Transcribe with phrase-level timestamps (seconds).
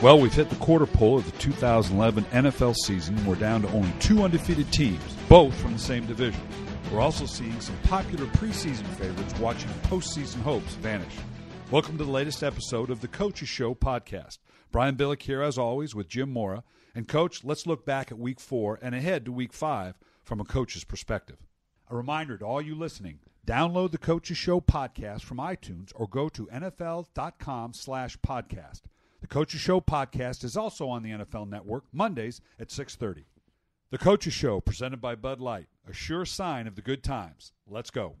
[0.00, 3.26] Well, we've hit the quarter pole of the 2011 NFL season.
[3.26, 6.40] We're down to only two undefeated teams, both from the same division.
[6.92, 11.16] We're also seeing some popular preseason favorites watching postseason hopes vanish.
[11.72, 14.38] Welcome to the latest episode of the Coaches Show podcast.
[14.70, 16.62] Brian Billick here, as always, with Jim Mora.
[16.94, 20.44] And, Coach, let's look back at week four and ahead to week five from a
[20.44, 21.38] coach's perspective.
[21.90, 26.28] A reminder to all you listening download the Coaches Show podcast from iTunes or go
[26.28, 28.82] to NFL.com slash podcast.
[29.20, 33.24] The Coaches Show podcast is also on the NFL Network Mondays at 6:30.
[33.90, 37.52] The Coaches Show presented by Bud Light, a sure sign of the good times.
[37.66, 38.16] Let's go.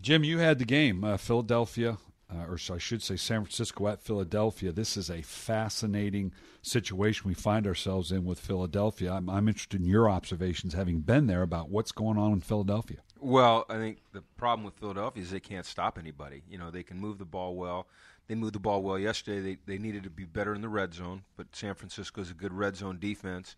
[0.00, 4.02] Jim, you had the game, uh, Philadelphia, uh, or I should say San Francisco at
[4.02, 4.72] Philadelphia.
[4.72, 9.12] This is a fascinating situation we find ourselves in with Philadelphia.
[9.12, 12.98] I'm, I'm interested in your observations, having been there, about what's going on in Philadelphia.
[13.20, 16.42] Well, I think the problem with Philadelphia is they can't stop anybody.
[16.48, 17.86] You know, they can move the ball well.
[18.32, 19.40] They moved the ball well yesterday.
[19.40, 22.34] They they needed to be better in the red zone, but San Francisco is a
[22.34, 23.56] good red zone defense.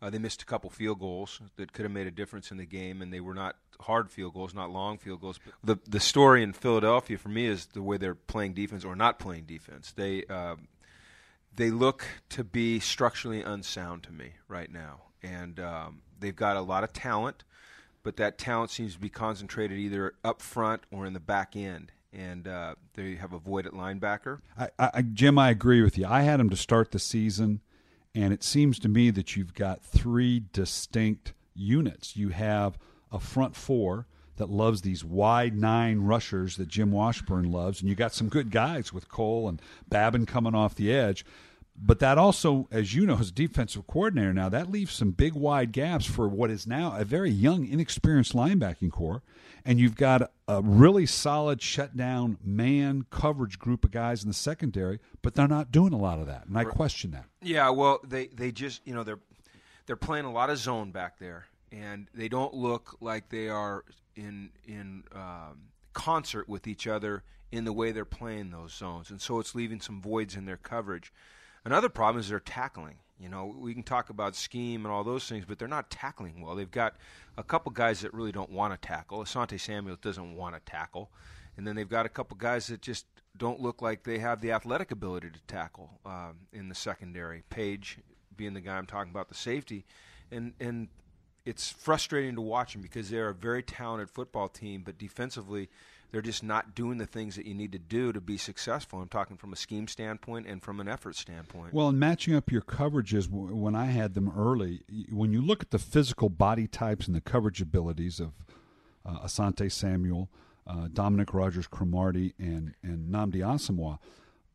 [0.00, 2.64] Uh, they missed a couple field goals that could have made a difference in the
[2.64, 5.38] game, and they were not hard field goals, not long field goals.
[5.62, 9.18] The the story in Philadelphia for me is the way they're playing defense or not
[9.18, 9.92] playing defense.
[9.92, 10.56] They uh,
[11.54, 16.62] they look to be structurally unsound to me right now, and um, they've got a
[16.62, 17.44] lot of talent,
[18.02, 21.92] but that talent seems to be concentrated either up front or in the back end
[22.14, 24.40] and uh, they have a void at linebacker.
[24.58, 26.06] I, I, Jim, I agree with you.
[26.06, 27.60] I had them to start the season,
[28.14, 32.16] and it seems to me that you've got three distinct units.
[32.16, 32.78] You have
[33.10, 34.06] a front four
[34.36, 38.50] that loves these wide nine rushers that Jim Washburn loves, and you got some good
[38.50, 41.24] guys with Cole and Babin coming off the edge.
[41.76, 45.72] But that also, as you know, as defensive coordinator now, that leaves some big wide
[45.72, 49.22] gaps for what is now a very young, inexperienced linebacking core.
[49.64, 55.00] And you've got a really solid shutdown man coverage group of guys in the secondary,
[55.22, 56.46] but they're not doing a lot of that.
[56.46, 57.24] And I question that.
[57.42, 59.20] Yeah, well, they, they just, you know, they're
[59.86, 63.84] they're playing a lot of zone back there, and they don't look like they are
[64.16, 69.20] in in um, concert with each other in the way they're playing those zones, and
[69.20, 71.12] so it's leaving some voids in their coverage.
[71.64, 72.96] Another problem is they're tackling.
[73.18, 76.40] You know, we can talk about scheme and all those things, but they're not tackling
[76.40, 76.56] well.
[76.56, 76.96] They've got
[77.38, 79.22] a couple guys that really don't want to tackle.
[79.22, 81.10] Asante Samuel doesn't want to tackle,
[81.56, 84.52] and then they've got a couple guys that just don't look like they have the
[84.52, 87.44] athletic ability to tackle um, in the secondary.
[87.50, 87.98] Page
[88.36, 89.86] being the guy I'm talking about, the safety,
[90.30, 90.88] and and
[91.44, 95.68] it's frustrating to watch them because they're a very talented football team, but defensively
[96.10, 99.00] they're just not doing the things that you need to do to be successful.
[99.00, 101.72] I'm talking from a scheme standpoint and from an effort standpoint.
[101.74, 105.70] Well, in matching up your coverages, when I had them early, when you look at
[105.70, 108.32] the physical body types and the coverage abilities of
[109.04, 110.30] uh, Asante Samuel,
[110.66, 113.98] uh, Dominique Rodgers-Cromartie, and and Nnamdi Asomugha,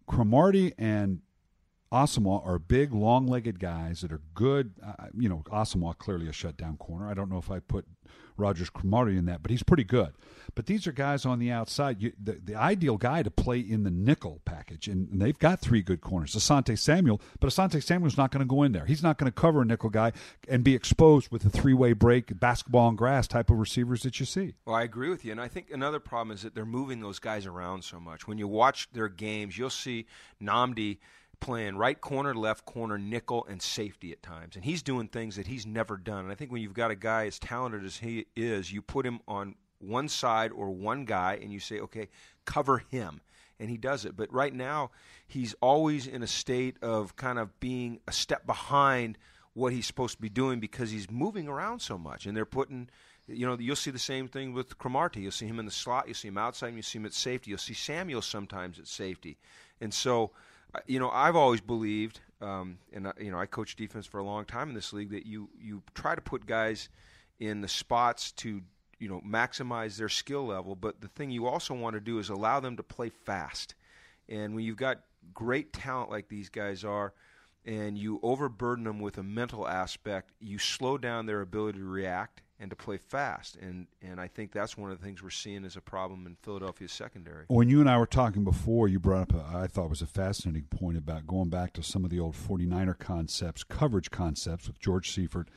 [0.08, 1.22] Cromartie and
[1.92, 4.74] Asomugha are big, long-legged guys that are good.
[4.86, 7.10] Uh, you know, Asomugha clearly a shutdown corner.
[7.10, 7.86] I don't know if I put
[8.38, 10.14] Rodgers Cromartie in that, but he's pretty good.
[10.56, 12.02] But these are guys on the outside.
[12.02, 15.60] You, the, the ideal guy to play in the nickel package, and, and they've got
[15.60, 16.36] three good corners.
[16.36, 18.86] Asante Samuel, but Asante Samuel's not going to go in there.
[18.86, 20.14] He's not going to cover a nickel guy
[20.48, 24.26] and be exposed with a three-way break, basketball and grass type of receivers that you
[24.26, 24.54] see.
[24.66, 27.20] Well, I agree with you, and I think another problem is that they're moving those
[27.20, 28.28] guys around so much.
[28.28, 30.06] When you watch their games, you'll see
[30.42, 31.00] Nnamdi–
[31.40, 34.56] playing right corner, left corner, nickel, and safety at times.
[34.56, 36.24] And he's doing things that he's never done.
[36.24, 39.06] And I think when you've got a guy as talented as he is, you put
[39.06, 42.10] him on one side or one guy and you say, okay,
[42.46, 43.22] cover him.
[43.60, 44.16] And he does it.
[44.16, 44.92] But right now,
[45.28, 49.18] he's always in a state of kind of being a step behind
[49.54, 52.26] what he's supposed to be doing because he's moving around so much.
[52.26, 52.90] And they're putting
[53.32, 55.22] you know, you'll see the same thing with Cromartie.
[55.22, 56.08] You'll see him in the slot.
[56.08, 56.70] You'll see him outside.
[56.70, 57.52] and You see him at safety.
[57.52, 59.38] You'll see Samuel sometimes at safety.
[59.80, 60.32] And so
[60.86, 64.46] you know, I've always believed, um, and you know, I coached defense for a long
[64.46, 66.90] time in this league, that you you try to put guys
[67.40, 68.62] in the spots to
[69.00, 72.30] you know maximize their skill level, but the thing you also want to do is
[72.30, 73.76] allow them to play fast.
[74.28, 75.02] And when you've got
[75.34, 77.14] great talent like these guys are,
[77.66, 82.42] and you overburden them with a mental aspect, you slow down their ability to react
[82.60, 83.56] and to play fast.
[83.56, 86.36] And and I think that's one of the things we're seeing as a problem in
[86.42, 87.46] Philadelphia's secondary.
[87.48, 90.08] When you and I were talking before, you brought up a, I thought was a
[90.08, 94.80] fascinating point about going back to some of the old 49er concepts, coverage concepts with
[94.80, 95.50] George Seifert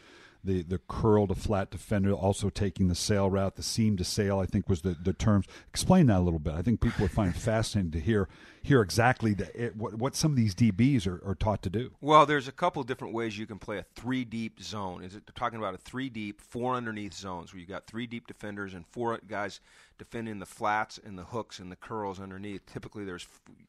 [0.45, 4.39] the the curl to flat defender, also taking the sail route, the seam to sail.
[4.39, 5.47] I think was the, the terms.
[5.69, 6.55] Explain that a little bit.
[6.55, 8.29] I think people would find it fascinating to hear
[8.63, 11.93] hear exactly the, it, what what some of these DBs are, are taught to do.
[12.01, 15.03] Well, there's a couple different ways you can play a three deep zone.
[15.05, 18.27] Is it talking about a three deep, four underneath zones where you've got three deep
[18.27, 19.61] defenders and four guys
[19.99, 22.67] defending the flats and the hooks and the curls underneath.
[22.67, 23.27] Typically, there's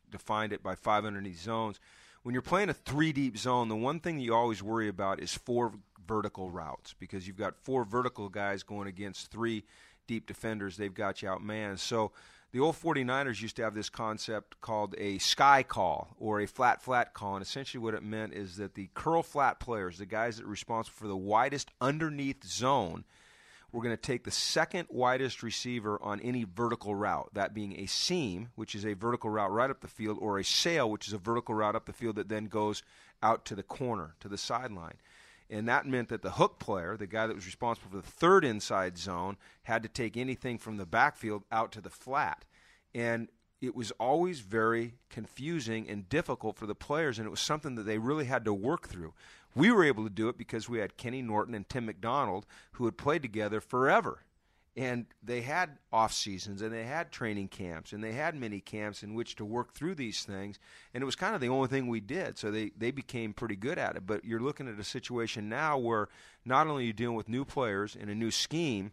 [0.10, 1.80] defined it by five underneath zones
[2.24, 5.34] when you're playing a three deep zone, the one thing you always worry about is
[5.34, 5.74] four
[6.08, 9.64] vertical routes because you've got four vertical guys going against three
[10.08, 10.78] deep defenders.
[10.78, 11.80] They've got you outmanned.
[11.80, 12.12] So
[12.52, 16.82] the old 49ers used to have this concept called a sky call or a flat
[16.82, 17.36] flat call.
[17.36, 20.50] And essentially, what it meant is that the curl flat players, the guys that are
[20.50, 23.06] responsible for the widest underneath zone,
[23.72, 27.88] we're going to take the second widest receiver on any vertical route, that being a
[27.88, 31.14] seam, which is a vertical route right up the field, or a sail, which is
[31.14, 32.84] a vertical route up the field that then goes
[33.24, 34.98] out to the corner, to the sideline.
[35.54, 38.44] And that meant that the hook player, the guy that was responsible for the third
[38.44, 42.44] inside zone, had to take anything from the backfield out to the flat.
[42.96, 43.28] And
[43.62, 47.84] it was always very confusing and difficult for the players, and it was something that
[47.84, 49.14] they really had to work through.
[49.54, 52.86] We were able to do it because we had Kenny Norton and Tim McDonald who
[52.86, 54.24] had played together forever
[54.76, 59.04] and they had off seasons and they had training camps and they had mini camps
[59.04, 60.58] in which to work through these things.
[60.94, 62.38] And it was kind of the only thing we did.
[62.38, 64.08] So they they became pretty good at it.
[64.08, 66.10] But you're looking at a situation now where
[66.44, 68.92] not only are you dealing with new players in a new scheme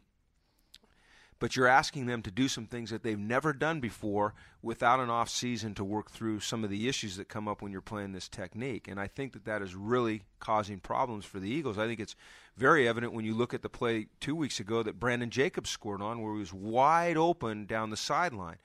[1.40, 5.10] but you're asking them to do some things that they've never done before without an
[5.10, 8.12] off season to work through some of the issues that come up when you're playing
[8.12, 8.86] this technique.
[8.86, 11.78] And I think that that is really causing problems for the Eagles.
[11.78, 12.14] I think it's
[12.56, 16.02] very evident when you look at the play two weeks ago that Brandon Jacobs scored
[16.02, 18.58] on, where he was wide open down the sideline.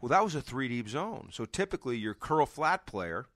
[0.00, 1.30] Well, that was a three deep zone.
[1.32, 3.26] So typically, your curl flat player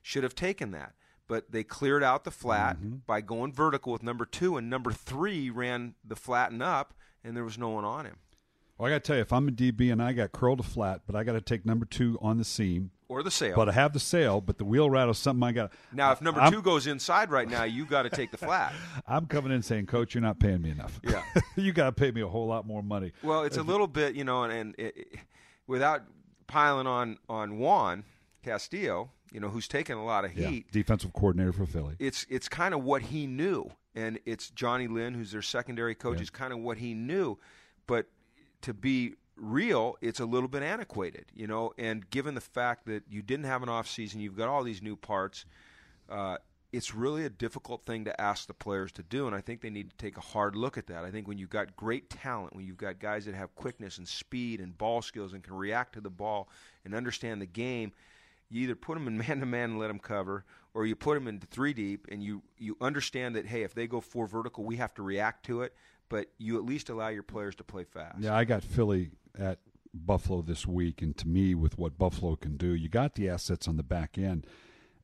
[0.00, 0.94] should have taken that.
[1.28, 2.96] But they cleared out the flat Mm-hmm.
[3.06, 7.44] by going vertical with number two, and number three ran the flatten up, and there
[7.44, 8.16] was no one on him.
[8.78, 10.64] Well, I got to tell you, if I'm a DB and I got curled to
[10.64, 13.54] flat, but I got to take number two on the seam, Or the sail.
[13.54, 15.72] but I have the sail, but the wheel is something I got.
[15.92, 18.72] now, if number I'm, two goes inside right now, you got to take the flat.
[19.06, 20.98] I'm coming in saying, Coach, you're not paying me enough.
[21.04, 21.22] Yeah.
[21.56, 23.12] you got to pay me a whole lot more money.
[23.22, 25.18] Well, it's a little bit, you know, and, and it, it-
[25.68, 26.02] without
[26.48, 28.04] piling on on Juan
[28.42, 30.72] Castillo, you know, who's taken a lot of Yeah, heat.
[30.72, 31.94] defensive coordinator for Philly.
[31.98, 36.16] It's it's kind of what he knew, and it's Johnnie Lynn, who's their secondary coach,
[36.18, 36.22] Yeah.
[36.22, 37.38] is kind of what he knew.
[37.86, 38.06] But
[38.62, 41.72] to be real, it's a little bit antiquated, you know.
[41.78, 44.82] And given the fact that you didn't have an off season, you've got all these
[44.82, 45.44] new parts.
[46.08, 46.36] Uh,
[46.72, 49.68] it's really a difficult thing to ask the players to do, and I think they
[49.68, 51.04] need to take a hard look at that.
[51.04, 54.08] I think when you've got great talent, when you've got guys that have quickness and
[54.08, 56.48] speed and ball skills and can react to the ball
[56.84, 57.92] and understand the game,
[58.48, 60.44] you either put them in man to man and let them cover,
[60.74, 63.86] or you put them into three deep and you you understand that hey, if they
[63.86, 65.74] go four vertical, we have to react to it,
[66.08, 68.18] but you at least allow your players to play fast.
[68.18, 69.58] Yeah, I got Philly at
[69.94, 73.68] Buffalo this week, and to me, with what Buffalo can do, you got the assets
[73.68, 74.46] on the back end.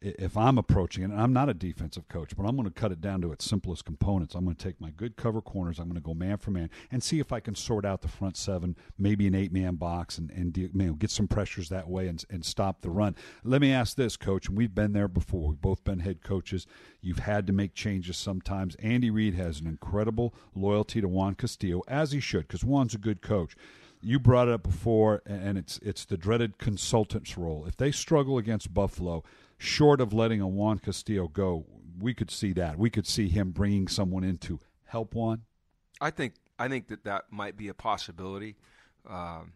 [0.00, 2.92] If I'm approaching it, and I'm not a defensive coach, but I'm going to cut
[2.92, 4.34] it down to its simplest components.
[4.34, 5.78] I'm going to take my good cover corners.
[5.78, 8.08] I'm going to go man for man and see if I can sort out the
[8.08, 12.24] front seven, maybe an eight man box, and and get some pressures that way and
[12.30, 13.16] and stop the run.
[13.42, 15.48] Let me ask this, coach, and we've been there before.
[15.48, 16.66] We've both been head coaches.
[17.00, 18.76] You've had to make changes sometimes.
[18.76, 22.98] Andy Reid has an incredible loyalty to Juan Castillo, as he should, because Juan's a
[22.98, 23.56] good coach.
[24.00, 27.66] You brought it up before, and it's it's the dreaded consultant's role.
[27.66, 29.24] If they struggle against Buffalo,
[29.58, 31.66] short of letting a Juan Castillo go,
[31.98, 32.78] we could see that.
[32.78, 35.42] We could see him bringing someone in to help Juan.
[36.00, 38.56] I think I think that that might be a possibility.
[39.08, 39.52] Um,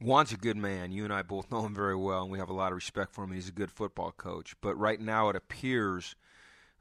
[0.00, 0.92] Juan's a good man.
[0.92, 3.12] You and I both know him very well, and we have a lot of respect
[3.12, 3.32] for him.
[3.32, 4.54] He's a good football coach.
[4.60, 6.16] But right now, it appears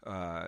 [0.06, 0.48] uh,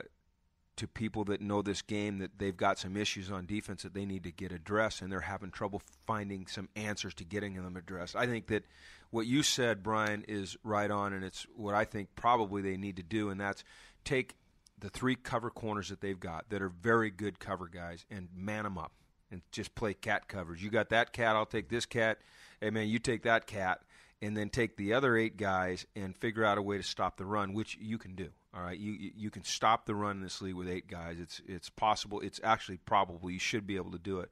[0.75, 4.05] to people that know this game that they've got some issues on defense that they
[4.05, 8.15] need to get addressed, and they're having trouble finding some answers to getting them addressed.
[8.15, 8.63] I think that
[9.11, 12.97] what you said, Brian, is right on, and it's what I think probably they need
[12.97, 13.63] to do, and that's
[14.03, 14.35] take
[14.79, 18.63] the three cover corners that they've got that are very good cover guys and man
[18.63, 18.91] them up
[19.31, 20.61] and just play cat covers.
[20.61, 22.17] You got that cat, I'll take this cat.
[22.59, 23.81] Hey man, you take that cat,
[24.21, 27.25] and then take the other eight guys and figure out a way to stop the
[27.25, 28.29] run, which you can do.
[28.55, 31.19] All right, you you- can stop the run in this league with eight guys.
[31.19, 32.19] It's it's possible.
[32.21, 33.31] It's actually probable.
[33.31, 34.29] You should be able to do it.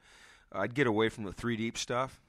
[0.51, 2.21] I'd get away from the three deep stuff,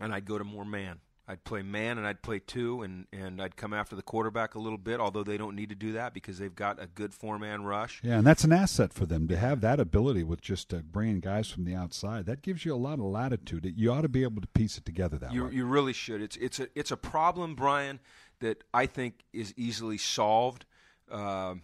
[0.00, 1.00] and I'd go to more man.
[1.26, 4.58] I'd play man and I'd play two, and, and I'd come after the quarterback a
[4.58, 7.38] little bit, although they don't need to do that because they've got a good four
[7.38, 8.02] man rush.
[8.04, 11.20] Yeah, and that's an asset for them to have that ability with just uh, bringing
[11.20, 12.26] guys from the outside.
[12.26, 13.72] That gives you a lot of latitude.
[13.74, 15.52] You ought to be able to piece it together that You, way.
[15.54, 16.20] you really should.
[16.20, 18.00] It's it's a it's a problem, Brian,
[18.40, 20.66] that I think is easily solved,
[21.10, 21.62] um,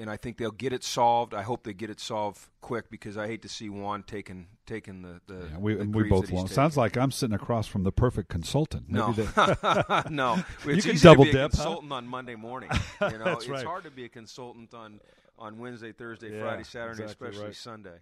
[0.00, 1.34] and I think they'll get it solved.
[1.34, 5.02] I hope they get it solved quick because I hate to see Juan taking taking
[5.02, 5.48] the the.
[5.50, 6.50] Yeah, we the and we both want.
[6.50, 8.84] Sounds like I'm sitting across from the perfect consultant.
[8.88, 10.44] Maybe No, they- no.
[10.66, 11.62] It's can double to be a dip, huh?
[11.62, 12.70] consultant on Monday morning.
[13.00, 13.64] You know, it's right.
[13.64, 15.00] hard to be a consultant on
[15.38, 17.56] on Wednesday, Thursday, Yeah, Friday, Saturday, exactly especially right.
[17.56, 17.98] Sunday.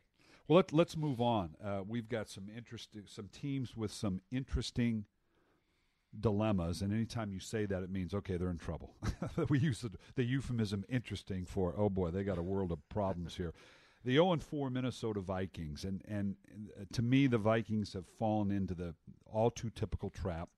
[0.48, 1.56] Well, let, let's move on.
[1.62, 5.04] Uh, we've got some interesting, some teams with some interesting
[6.20, 8.94] dilemmas, and anytime you say that, it means okay, they're in trouble.
[9.48, 13.36] we use the, the euphemism "interesting" for oh boy, they got a world of problems
[13.36, 13.52] here.
[14.04, 16.36] The 0 and 4 Minnesota Vikings, and and
[16.80, 18.94] uh, to me, the Vikings have fallen into the
[19.32, 20.48] all too typical trap.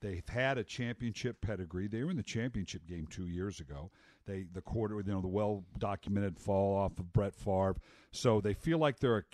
[0.00, 1.88] They've had a championship pedigree.
[1.88, 3.90] They were in the championship game two years ago.
[4.26, 7.76] They the quarter, you know, the well documented fall off of Brett Favre.
[8.10, 9.24] So they feel like they're a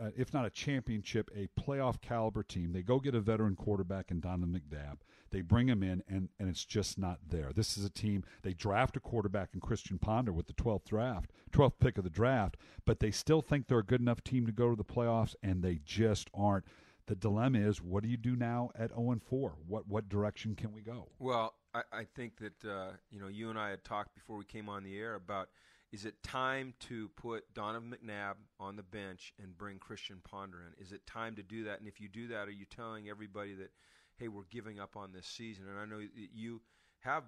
[0.00, 2.72] uh, if not a championship, a playoff caliber team.
[2.72, 4.98] They go get a veteran quarterback in Donovan McNabb.
[5.30, 7.52] They bring him in, and, and it's just not there.
[7.54, 11.30] This is a team, they draft a quarterback in Christian Ponder with the 12th draft,
[11.52, 14.52] 12th pick of the draft, but they still think they're a good enough team to
[14.52, 16.64] go to the playoffs, and they just aren't.
[17.06, 19.54] The dilemma is, what do you do now at 0 and 4?
[19.66, 21.08] What what direction can we go?
[21.18, 24.44] Well, I, I think that uh, you know you and I had talked before we
[24.44, 25.48] came on the air about
[25.92, 30.84] is it time to put Donovan McNabb on the bench and bring Christian Ponder in?
[30.84, 31.80] Is it time to do that?
[31.80, 33.70] And if you do that, are you telling everybody that,
[34.16, 35.64] hey, we're giving up on this season?
[35.68, 36.60] And I know that you
[37.00, 37.24] have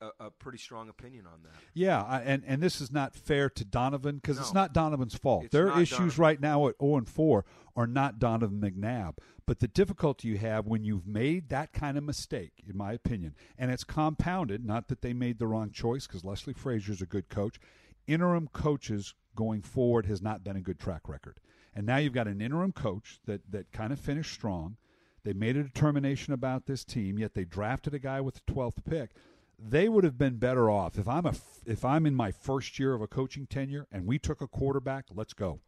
[0.00, 1.52] a, a pretty strong opinion on that.
[1.74, 5.14] Yeah, I, and and this is not fair to Donovan because no, it's not Donovan's
[5.14, 5.44] fault.
[5.44, 6.20] It's Their issues Donovan.
[6.22, 7.44] right now at 0 and 4
[7.76, 9.14] are not Donovan McNabb.
[9.46, 13.34] But the difficulty you have when you've made that kind of mistake, in my opinion,
[13.58, 17.28] and it's compounded, not that they made the wrong choice because Leslie Frazier's a good
[17.28, 17.58] coach,
[18.06, 21.40] interim coaches going forward has not been a good track record.
[21.74, 24.76] And now you've got an interim coach that, that kind of finished strong.
[25.24, 28.84] They made a determination about this team, yet they drafted a guy with the 12th
[28.88, 29.10] pick.
[29.62, 31.34] They would have been better off if I'm a
[31.66, 35.06] if I'm in my first year of a coaching tenure and we took a quarterback,
[35.14, 35.60] let's go.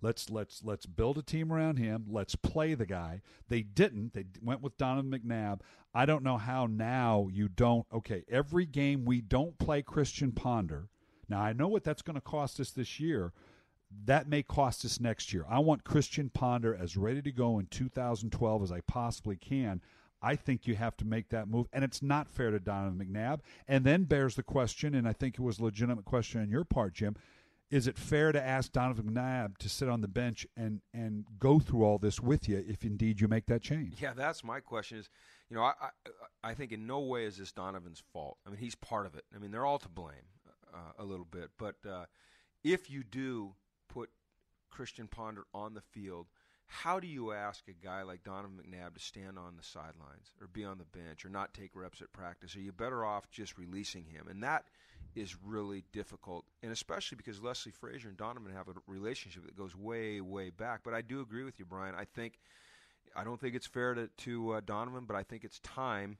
[0.00, 2.04] Let's let's let's build a team around him.
[2.08, 3.22] Let's play the guy.
[3.48, 4.12] They didn't.
[4.12, 5.60] They went with Donovan McNabb.
[5.94, 7.86] I don't know how now you don't.
[7.92, 10.90] Okay, every game we don't play Christian Ponder
[11.28, 13.32] now, I know what that's going to cost us this year.
[14.04, 15.44] That may cost us next year.
[15.48, 19.82] I want Christian Ponder as ready to go in 2012 as I possibly can.
[20.20, 23.40] I think you have to make that move, and it's not fair to Donovan McNabb.
[23.66, 26.64] And then bears the question, and I think it was a legitimate question on your
[26.64, 27.16] part, Jim.
[27.70, 31.58] Is it fair to ask Donovan McNabb to sit on the bench and and go
[31.58, 34.00] through all this with you if indeed you make that change?
[34.00, 34.98] Yeah, that's my question.
[34.98, 35.10] Is
[35.50, 35.88] you know I I,
[36.42, 38.38] I think in no way is this Donovan's fault.
[38.46, 39.24] I mean he's part of it.
[39.34, 40.14] I mean they're all to blame
[40.72, 41.50] uh, a little bit.
[41.58, 42.06] But uh,
[42.64, 43.54] if you do
[43.88, 44.10] put
[44.70, 46.26] Christian Ponder on the field,
[46.68, 50.46] how do you ask a guy like Donovan McNabb to stand on the sidelines or
[50.46, 52.54] be on the bench or not take reps at practice?
[52.56, 54.26] Are you better off just releasing him?
[54.28, 54.64] And that
[55.14, 59.74] is really difficult, and especially because Leslie Frazier and Donovan have a relationship that goes
[59.74, 60.80] way, way back.
[60.84, 61.94] But I do agree with you, Brian.
[61.96, 62.38] I think
[63.16, 66.18] I don't think it's fair to, to uh, Donovan, but I think it's time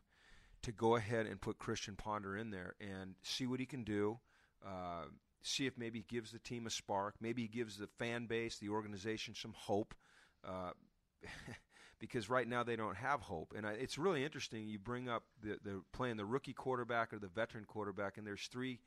[0.62, 4.18] to go ahead and put Christian Ponder in there and see what he can do.
[4.66, 5.04] Uh,
[5.42, 7.14] see if maybe he gives the team a spark.
[7.20, 9.94] Maybe he gives the fan base, the organization, some hope.
[10.46, 10.70] Uh,
[12.00, 14.68] because right now they don't have hope, and I, it's really interesting.
[14.68, 18.46] You bring up the, the playing the rookie quarterback or the veteran quarterback, and there's
[18.46, 18.78] three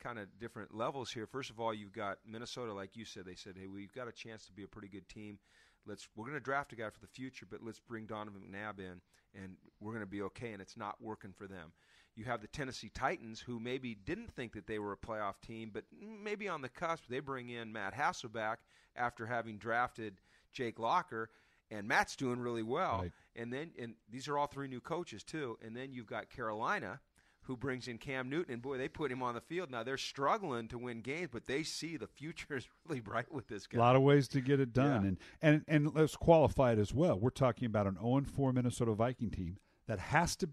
[0.00, 1.26] kind of different levels here.
[1.26, 3.24] First of all, you've got Minnesota, like you said.
[3.24, 5.38] They said, "Hey, we've got a chance to be a pretty good team.
[5.86, 8.78] Let's we're going to draft a guy for the future, but let's bring Donovan McNabb
[8.78, 9.00] in,
[9.34, 11.72] and we're going to be okay." And it's not working for them.
[12.14, 15.70] You have the Tennessee Titans, who maybe didn't think that they were a playoff team,
[15.72, 15.84] but
[16.22, 17.04] maybe on the cusp.
[17.08, 18.56] They bring in Matt Hasselbeck
[18.94, 20.20] after having drafted
[20.52, 21.30] Jake Locker,
[21.70, 23.00] and Matt's doing really well.
[23.02, 23.12] Right.
[23.34, 25.58] And then, and these are all three new coaches too.
[25.64, 27.00] And then you've got Carolina,
[27.46, 29.70] who brings in Cam Newton, and boy, they put him on the field.
[29.70, 33.48] Now they're struggling to win games, but they see the future is really bright with
[33.48, 33.78] this guy.
[33.78, 35.08] A lot of ways to get it done, Yeah.
[35.08, 37.18] and and and let's qualify it as well.
[37.18, 40.50] We're talking about an 0 4 Minnesota Viking team that has to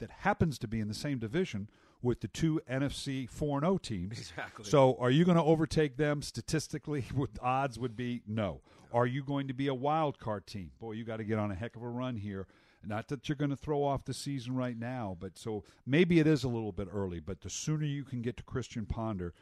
[0.00, 1.68] that happens to be in the same division
[2.02, 4.18] with the two NFC 4 0 teams.
[4.18, 4.64] Exactly.
[4.64, 7.04] So, are you going to overtake them statistically?
[7.14, 8.60] With odds would be no.
[8.92, 10.72] Are you going to be a wild card team?
[10.80, 12.46] Boy, you got to get on a heck of a run here.
[12.84, 16.26] Not that you're going to throw off the season right now, but so maybe it
[16.26, 17.20] is a little bit early.
[17.20, 19.34] But the sooner you can get to Christian Ponder,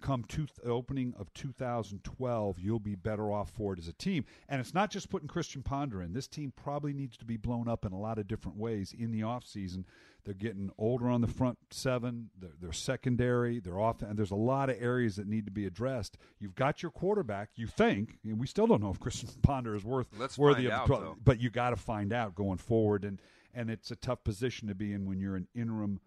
[0.00, 4.24] come to the opening of 2012, you'll be better off for it as a team.
[4.48, 6.12] And it's not just putting Christian Ponder in.
[6.12, 9.12] This team probably needs to be blown up in a lot of different ways in
[9.12, 9.84] the offseason.
[10.24, 12.30] They're getting older on the front seven.
[12.38, 13.60] They're, they're secondary.
[13.60, 16.18] They're off, and there's a lot of areas that need to be addressed.
[16.40, 17.50] You've got your quarterback.
[17.54, 20.72] You think, and we still don't know if Christian Ponder is worth Let's worthy of
[20.72, 21.16] out, the though.
[21.24, 23.04] but you got to find out going forward.
[23.04, 23.20] And
[23.54, 26.00] and it's a tough position to be in when you're an interim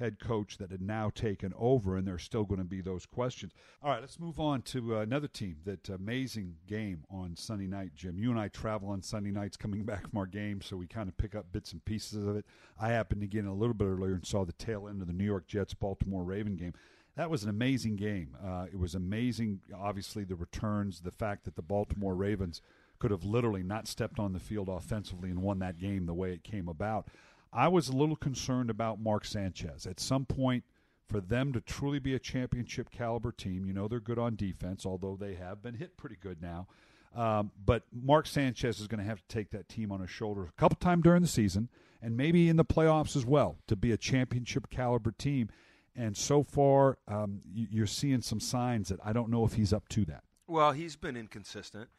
[0.00, 3.52] head coach that had now taken over, and there's still going to be those questions.
[3.82, 5.58] All right, let's move on to uh, another team.
[5.64, 8.18] That amazing game on Sunday night, Jim.
[8.18, 11.08] You and I travel on Sunday nights coming back from our game, so we kind
[11.08, 12.46] of pick up bits and pieces of it.
[12.80, 15.06] I happened to get in a little bit earlier and saw the tail end of
[15.06, 16.72] the New York Jets Baltimore Raven game.
[17.16, 18.36] That was an amazing game.
[18.42, 22.62] Uh, it was amazing, obviously, the returns, the fact that the Baltimore Ravens
[22.98, 26.32] could have literally not stepped on the field offensively and won that game the way
[26.32, 27.08] it came about.
[27.52, 29.86] I was a little concerned about Mark Sanchez.
[29.86, 30.64] At some point,
[31.08, 34.86] for them to truly be a championship caliber team, you know they're good on defense,
[34.86, 36.68] although they have been hit pretty good now.
[37.14, 40.48] Um, but Mark Sanchez is going to have to take that team on his shoulders
[40.48, 41.68] a couple times during the season,
[42.00, 45.48] and maybe in the playoffs as well, to be a championship caliber team.
[45.96, 49.88] And so far, um, you're seeing some signs that I don't know if he's up
[49.88, 50.22] to that.
[50.46, 51.90] Well, he's been inconsistent.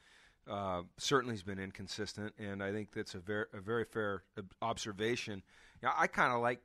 [0.49, 4.23] Uh, certainly, he's been inconsistent, and I think that's a very a very fair
[4.61, 5.43] observation.
[5.83, 6.61] I kind of like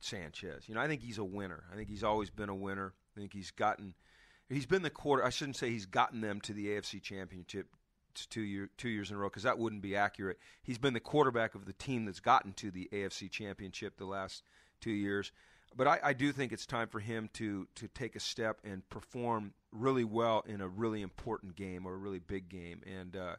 [0.00, 0.68] Sanchez.
[0.68, 1.64] You know, I think he's a winner.
[1.72, 2.94] I think he's always been a winner.
[3.16, 3.94] I think he's gotten,
[4.48, 5.24] he's been the quarter.
[5.24, 7.68] I shouldn't say he's gotten them to the AFC Championship
[8.28, 10.38] two year two years in a row because that wouldn't be accurate.
[10.62, 14.42] He's been the quarterback of the team that's gotten to the AFC Championship the last
[14.80, 15.32] two years.
[15.74, 18.88] But I, I do think it's time for him to to take a step and
[18.90, 22.82] perform really well in a really important game or a really big game.
[22.86, 23.36] And uh,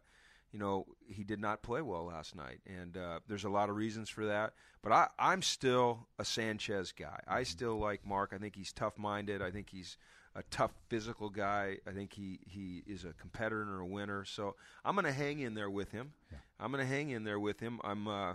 [0.52, 3.75] you know, he did not play well last night, and uh, there's a lot of
[3.75, 4.54] reasons for that.
[4.84, 7.20] But I, I'm still a Sanchez guy.
[7.28, 7.44] I mm-hmm.
[7.46, 8.34] still like Mark.
[8.36, 9.42] I think he's tough-minded.
[9.42, 9.98] I think he's
[10.36, 11.78] a tough physical guy.
[11.88, 14.25] I think he, he is a competitor and a winner.
[14.25, 16.13] So I'm going to hang in there with him.
[16.32, 16.38] Yeah.
[16.60, 17.80] I'm going to hang in there with him.
[17.84, 18.34] I'm, uh,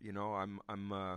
[0.00, 1.16] you know, I'm I'm uh,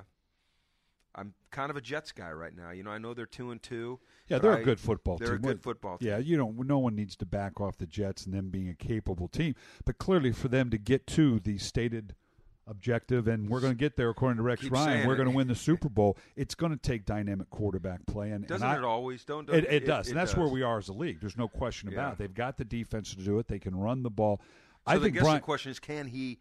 [1.16, 2.72] I'm kind of a Jets guy right now.
[2.72, 4.00] You know, I know they're two and two.
[4.28, 5.42] Yeah, they're I, a good football they're team.
[5.42, 6.08] They're a good football team.
[6.08, 8.75] Yeah, you know, no one needs to back off the Jets and them being a
[8.75, 9.56] capable team.
[9.86, 12.16] But clearly, for them to get to the stated
[12.70, 15.08] objective, and we're going to get there according to Rex Keep Ryan.
[15.08, 16.18] We're going to win the Super Bowl.
[16.36, 19.25] It's going to take dynamic quarterback play, and doesn't and I, it always?
[19.25, 20.39] Don't, don't it, it, it, does, and that's does.
[20.39, 21.20] where we are as a league.
[21.20, 22.12] There's no question about yeah.
[22.12, 22.18] it.
[22.20, 23.48] They've got the defense to do it.
[23.48, 24.39] They can run the ball.
[24.88, 26.39] So I think guess Brian, the question is, can he?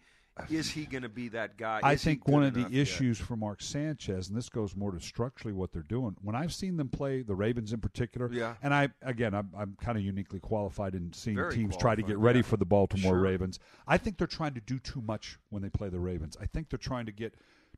[0.51, 1.81] Is he going to be that guy?
[1.83, 5.01] I is think one of the issues for Mark Sanchez, and this goes more to
[5.01, 6.17] structurally what they're doing.
[6.23, 8.55] When I've seen them play the Ravens in particular, yeah.
[8.63, 12.03] and I again I'm, I'm kind of uniquely qualified in seeing Very teams try to
[12.03, 12.45] get ready yeah.
[12.45, 13.21] for the Baltimore sure.
[13.21, 13.59] Ravens.
[13.87, 16.37] I think they're trying to do too much when they play the Ravens.
[16.41, 17.35] I think they're trying to get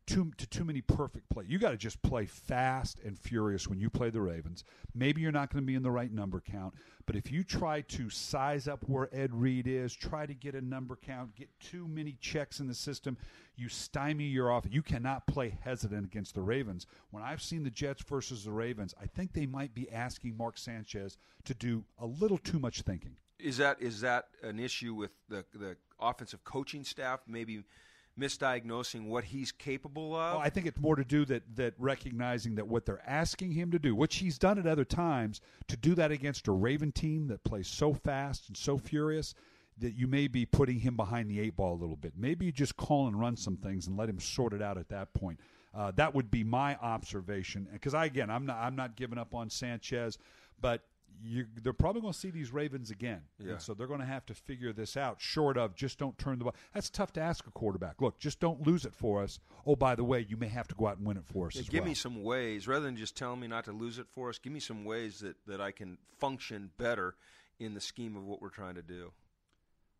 [0.06, 1.48] too to too many perfect plays.
[1.48, 4.64] You got to just play fast and furious when you play the Ravens.
[4.94, 6.74] Maybe you're not going to be in the right number count,
[7.06, 10.60] but if you try to size up where Ed Reed is, try to get a
[10.60, 13.16] number count, get too many checks in the system,
[13.56, 14.74] you stymie your offense.
[14.74, 16.86] You cannot play hesitant against the Ravens.
[17.10, 20.58] When I've seen the Jets versus the Ravens, I think they might be asking Mark
[20.58, 23.16] Sanchez to do a little too much thinking.
[23.38, 27.20] Is that is that an issue with the the offensive coaching staff?
[27.26, 27.62] Maybe
[28.20, 30.34] misdiagnosing what he's capable of?
[30.34, 33.70] Well, I think it's more to do that that recognizing that what they're asking him
[33.70, 37.28] to do, which he's done at other times, to do that against a Raven team
[37.28, 39.34] that plays so fast and so furious
[39.78, 42.12] that you may be putting him behind the eight ball a little bit.
[42.16, 44.90] Maybe you just call and run some things and let him sort it out at
[44.90, 45.40] that point.
[45.74, 47.66] Uh, that would be my observation.
[47.72, 50.18] Because I again, I'm not I'm not giving up on Sanchez,
[50.60, 50.82] but
[51.22, 53.22] you, they're probably going to see these Ravens again.
[53.38, 53.52] Yeah.
[53.52, 56.38] And so they're going to have to figure this out, short of just don't turn
[56.38, 56.54] the ball.
[56.74, 58.00] That's tough to ask a quarterback.
[58.00, 59.38] Look, just don't lose it for us.
[59.66, 61.56] Oh, by the way, you may have to go out and win it for us
[61.56, 61.88] yeah, give well.
[61.88, 64.52] me some ways, rather than just telling me not to lose it for us, give
[64.52, 67.14] me some ways that, that I can function better
[67.58, 69.12] in the scheme of what we're trying to do.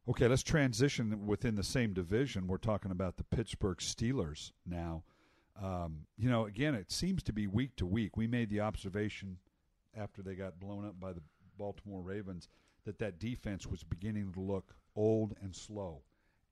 [0.09, 2.47] Okay, let's transition within the same division.
[2.47, 5.05] We're talking about the Pittsburgh Steelers now.
[5.63, 8.17] Um, you know, again, it seems to be week to week.
[8.17, 9.37] We made the observation
[9.97, 11.23] after they got blown up by the
[11.59, 12.49] Baltimore Ravens
[12.85, 16.03] that that defense was beginning to look old and slow.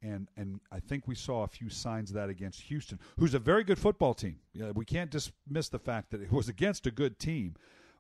[0.03, 3.39] And and I think we saw a few signs of that against Houston, who's a
[3.39, 4.37] very good football team.
[4.75, 7.57] We can't dismiss the fact that it was against a good team,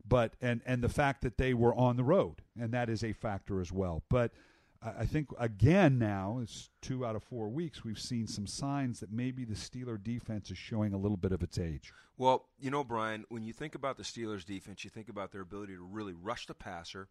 [0.07, 3.12] but and and the fact that they were on the road, and that is a
[3.12, 4.05] factor as well.
[4.09, 4.33] But
[4.80, 9.10] I think again now it's two out of four weeks we've seen some signs that
[9.10, 11.92] maybe the Steeler defense is showing a little bit of its age.
[12.16, 15.40] Well, you know, Brian, when you think about the Steelers defense, you think about their
[15.40, 17.08] ability to really rush the passer,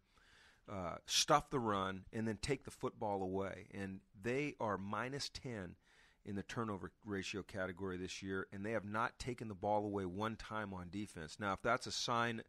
[0.70, 3.68] uh, stuff the run, and then take the football away.
[3.74, 5.76] And they are minus ten
[6.24, 10.04] in the turnover ratio category this year, and they have not taken the ball away
[10.04, 11.38] one time on defense.
[11.40, 12.42] Now, if that's a sign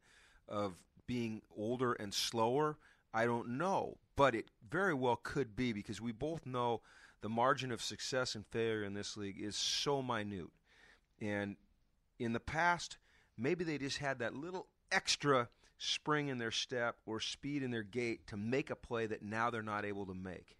[0.48, 0.76] of
[1.08, 2.78] being older and slower,
[3.14, 6.82] I don't know, but it very well could be because we both know
[7.22, 10.52] the margin of success and failure in this league is so minute.
[11.20, 11.58] And
[12.18, 12.98] in the past,
[13.38, 17.84] maybe they just had that little extra spring in their step or speed in their
[17.84, 20.58] gait to make a play that now they're not able to make.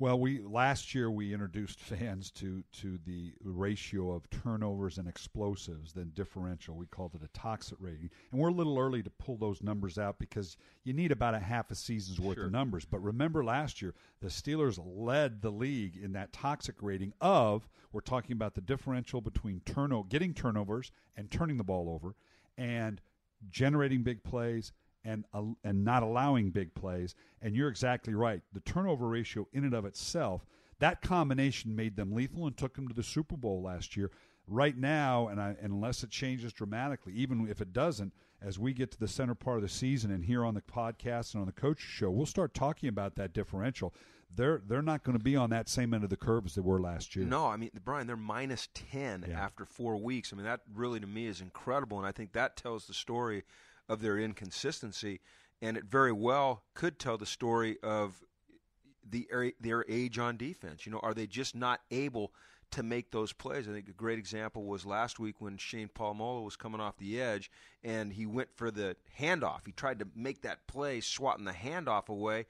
[0.00, 5.92] Well, we last year we introduced fans to to the ratio of turnovers and explosives,
[5.92, 6.74] then differential.
[6.74, 9.98] We called it a toxic rating, and we're a little early to pull those numbers
[9.98, 12.46] out because you need about a half a season's worth sure.
[12.46, 12.86] of numbers.
[12.86, 18.00] But remember, last year the Steelers led the league in that toxic rating of we're
[18.00, 22.14] talking about the differential between turnover, getting turnovers and turning the ball over,
[22.56, 23.02] and
[23.50, 24.72] generating big plays
[25.04, 27.14] and uh, and not allowing big plays.
[27.42, 28.42] And you're exactly right.
[28.52, 30.44] The turnover ratio in and of itself,
[30.78, 34.10] that combination made them lethal and took them to the Super Bowl last year.
[34.46, 38.90] right now, and I, unless it changes dramatically, even if it doesn't, as we get
[38.90, 41.52] to the center part of the season and here on the podcast and on the
[41.52, 43.94] coach show, we'll start talking about that differential.
[44.34, 46.60] They're they're not going to be on that same end of the curve as they
[46.62, 47.24] were last year.
[47.26, 49.40] No, I mean Brian, they're minus ten Yeah.
[49.40, 50.32] after four weeks.
[50.32, 53.42] I mean that really to me is incredible, and I think that tells the story
[53.90, 55.20] of their inconsistency,
[55.60, 58.22] and it very well could tell the story of
[59.06, 59.28] the
[59.60, 60.86] their age on defense.
[60.86, 62.32] You know, are they just not able
[62.70, 63.68] to make those plays?
[63.68, 67.20] I think a great example was last week when Shane Palmola was coming off the
[67.20, 67.50] edge
[67.82, 69.66] and he went for the handoff.
[69.66, 72.46] He tried to make that play, swatting the handoff away,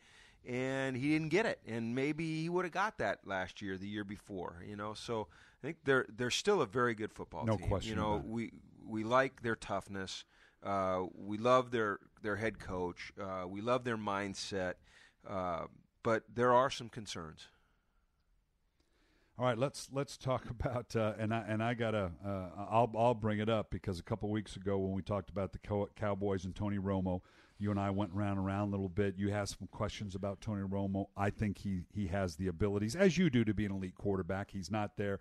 [0.46, 1.60] and he didn't get it.
[1.66, 4.62] And maybe he would have got that last year, the year before.
[4.68, 5.28] You know, so
[5.62, 7.68] I think they're they're still a very good football No team.
[7.68, 8.52] question You know, we
[8.86, 10.24] we like their toughness.
[10.62, 13.12] Uh, we love their their head coach.
[13.20, 14.74] Uh, we love their mindset.
[15.28, 15.64] Uh,
[16.02, 17.48] but there are some concerns.
[19.38, 23.14] All right, let's let's talk about uh, and I and I gotta uh, I'll I'll
[23.14, 26.44] bring it up because a couple weeks ago when we talked about the Co- Cowboys
[26.44, 27.22] and Tony Romo,
[27.58, 29.14] you and I went round and around a little bit.
[29.16, 31.06] You had some questions about Tony Romo.
[31.16, 34.50] I think he he has the abilities as you do to be an elite quarterback.
[34.50, 35.20] He's not there.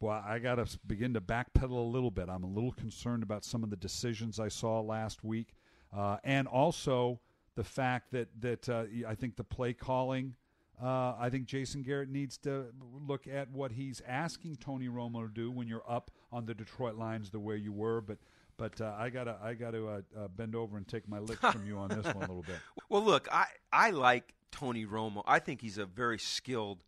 [0.00, 2.28] Well, I got to begin to backpedal a little bit.
[2.28, 5.54] I'm a little concerned about some of the decisions I saw last week,
[5.96, 7.20] uh, and also
[7.54, 10.34] the fact that that uh, I think the play calling.
[10.82, 15.32] Uh, I think Jason Garrett needs to look at what he's asking Tony Romo to
[15.32, 18.00] do when you're up on the Detroit Lions the way you were.
[18.00, 18.18] But
[18.56, 21.64] but uh, I gotta I gotta uh, uh, bend over and take my licks from
[21.64, 22.56] you on this one a little bit.
[22.90, 25.22] Well, look, I I like Tony Romo.
[25.26, 26.84] I think he's a very skilled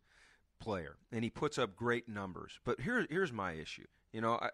[0.59, 2.59] player, and he puts up great numbers.
[2.63, 3.85] But here here's my issue.
[4.11, 4.49] You know, I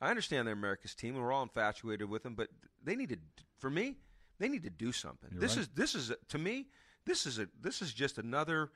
[0.00, 2.34] I understand they're America's team, and we're all infatuated with them.
[2.34, 2.48] But
[2.82, 3.18] they need to,
[3.58, 3.96] for me,
[4.38, 5.30] they need to do something.
[5.32, 5.62] You're this right.
[5.62, 6.66] is this is to me,
[7.04, 8.70] this is a this is just another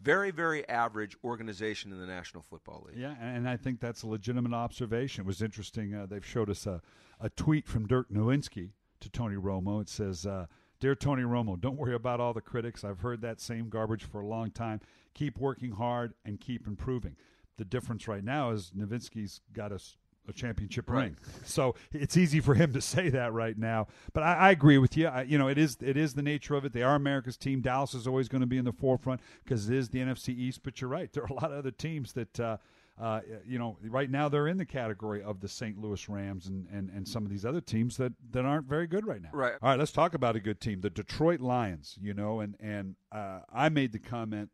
[0.00, 2.98] very very average organization in the National Football League.
[2.98, 5.24] Yeah, and I think that's a legitimate observation.
[5.24, 5.94] It was interesting.
[5.94, 6.80] Uh, they've showed us a,
[7.20, 9.80] a tweet from Dirk Nowitzki to Tony Romo.
[9.80, 10.46] It says, uh,
[10.80, 12.84] Dear Tony Romo, don't worry about all the critics.
[12.84, 14.80] I've heard that same garbage for a long time.
[15.14, 17.16] Keep working hard and keep improving.
[17.56, 19.96] The difference right now is Nowitzki's got us
[20.28, 21.04] a championship Right.
[21.04, 23.86] ring, so it's easy for him to say that right now.
[24.12, 25.08] But I, I agree with you.
[25.08, 26.72] I, you know, it is it is the nature of it.
[26.74, 27.62] They are America's team.
[27.62, 30.60] Dallas is always going to be in the forefront because it is the NFC East.
[30.62, 31.10] But you're right.
[31.12, 32.38] There are a lot of other teams that.
[32.38, 32.56] Uh,
[33.00, 35.78] uh, you know, right now they're in the category of the St.
[35.78, 39.06] Louis Rams and, and, and some of these other teams that, that aren't very good
[39.06, 39.30] right now.
[39.32, 39.54] Right.
[39.62, 41.96] All right, let's talk about a good team, the Detroit Lions.
[42.00, 44.50] You know, and and uh, I made the comment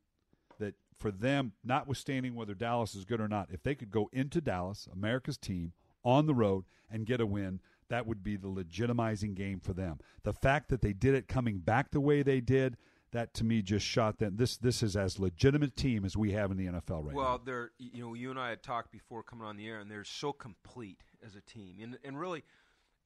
[0.58, 4.40] that for them, notwithstanding whether Dallas is good or not, if they could go into
[4.40, 5.72] Dallas, America's team,
[6.04, 9.98] on the road and get a win, that would be the legitimizing game for them.
[10.22, 12.76] The fact that they did it coming back the way they did,
[13.14, 16.32] that to me just shot that This this is as legitimate a team as we
[16.32, 17.20] have in the NFL right well, now.
[17.22, 19.90] Well, they're you know you and I had talked before coming on the air, and
[19.90, 22.44] they're so complete as a team, and and really,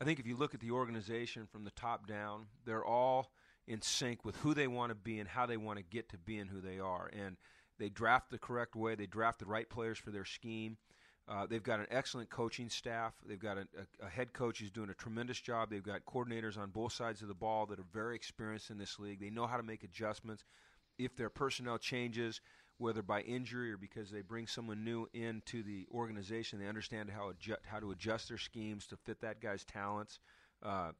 [0.00, 3.30] I think if you look at the organization from the top down, they're all
[3.66, 6.18] in sync with who they want to be and how they want to get to
[6.18, 7.36] being who they are, and
[7.78, 10.78] they draft the correct way, they draft the right players for their scheme.
[11.28, 13.12] Uh, they've got an excellent coaching staff.
[13.26, 13.66] They've got a,
[14.02, 15.68] a, a head coach who's doing a tremendous job.
[15.68, 18.98] They've got coordinators on both sides of the ball that are very experienced in this
[18.98, 19.20] league.
[19.20, 20.44] They know how to make adjustments.
[20.98, 22.40] If their personnel changes,
[22.78, 27.28] whether by injury or because they bring someone new into the organization, they understand how
[27.28, 30.20] adjust, how to adjust their schemes to fit that guy's talents.
[30.62, 30.92] Uh,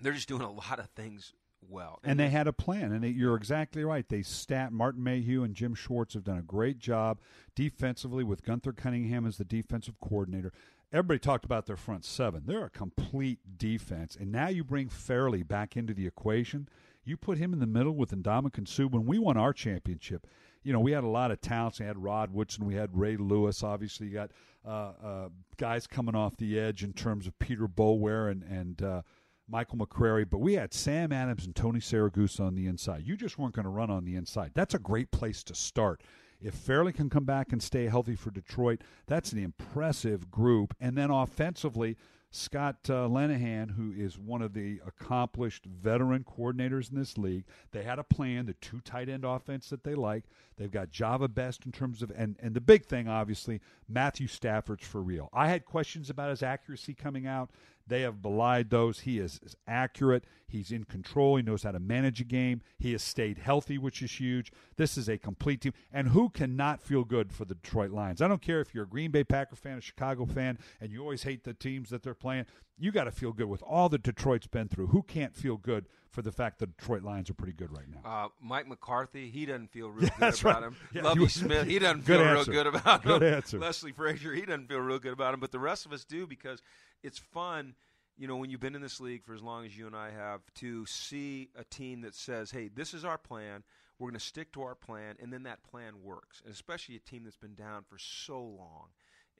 [0.00, 1.32] they're just doing a lot of things
[1.68, 2.00] well.
[2.04, 4.08] and they had a plan, and they, you're exactly right.
[4.08, 7.18] They stat Martin Mayhew and Jim Schwartz have done a great job
[7.54, 10.52] defensively with Gunther Cunningham as the defensive coordinator.
[10.92, 12.44] Everybody talked about their front seven.
[12.46, 16.68] They're a complete defense, and now you bring Fairley back into the equation.
[17.04, 18.86] You put him in the middle with Ndamukong Suh.
[18.86, 20.26] When we won our championship,
[20.62, 21.80] you know we had a lot of talents.
[21.80, 23.62] We had Rod Woodson, we had Ray Lewis.
[23.62, 24.30] Obviously, you got
[24.66, 28.82] uh, uh, guys coming off the edge in terms of Peter Boulware and and.
[28.82, 29.02] Uh,
[29.48, 33.06] Michael McCrary, but we had Sam Adams and Tony Siragusa on the inside.
[33.06, 34.52] You just weren't going to run on the inside.
[34.54, 36.02] That's a great place to start.
[36.40, 40.74] If Fairley can come back and stay healthy for Detroit, that's an impressive group.
[40.80, 41.96] And then offensively,
[42.30, 47.82] Scott uh, Linehan, who is one of the accomplished veteran coordinators in this league, they
[47.82, 50.24] had a plan, the two tight end offense that they like.
[50.56, 54.86] They've got Jahvid Best in terms of, and, and the big thing, obviously, Matthew Stafford's
[54.86, 55.30] for real.
[55.32, 57.50] I had questions about his accuracy coming out.
[57.86, 59.00] They have belied those.
[59.00, 60.24] He is, is accurate.
[60.48, 61.36] He's in control.
[61.36, 62.62] He knows how to manage a game.
[62.78, 64.52] He has stayed healthy, which is huge.
[64.76, 65.72] This is a complete team.
[65.92, 68.20] And who cannot feel good for the Detroit Lions?
[68.22, 71.00] I don't care if you're a Green Bay Packer fan, a Chicago fan, and you
[71.00, 72.46] always hate the teams that they're playing.
[72.78, 74.88] You got to feel good with all that Detroit's been through.
[74.88, 78.08] Who can't feel good for the fact that Detroit Lions are pretty good right now?
[78.08, 80.62] Uh, Mike McCarthy, he doesn't feel real Yeah, good about right.
[80.64, 80.76] him.
[80.92, 82.50] Yeah, Lovie you- Smith, he doesn't feel answer.
[82.50, 83.34] real good about Good him.
[83.34, 83.58] answer.
[83.58, 86.26] Leslie Frazier, he doesn't feel real good about him, but the rest of us do
[86.26, 86.60] because
[87.02, 87.74] it's fun.
[88.18, 90.10] You know, when you've been in this league for as long as you and I
[90.10, 93.62] have, to see a team that says, "Hey, this is our plan.
[93.98, 96.40] We're going to stick to our plan," and then that plan works.
[96.42, 98.86] And especially a team that's been down for so long.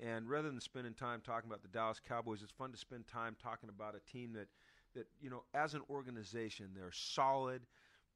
[0.04, 3.36] And rather than spending time talking about the Dallas Cowboys, it's fun to spend time
[3.42, 4.48] talking about a team that,
[4.94, 7.62] that you know, as an organization, they're solid.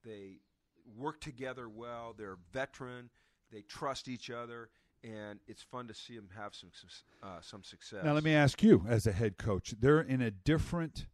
[0.05, 0.41] They
[0.97, 2.15] work together well.
[2.17, 3.09] They're veteran.
[3.51, 4.69] They trust each other,
[5.03, 6.91] and it's fun to see them have some some,
[7.29, 8.05] uh, some success.
[8.05, 11.07] Now, let me ask you, as a head coach, they're in a different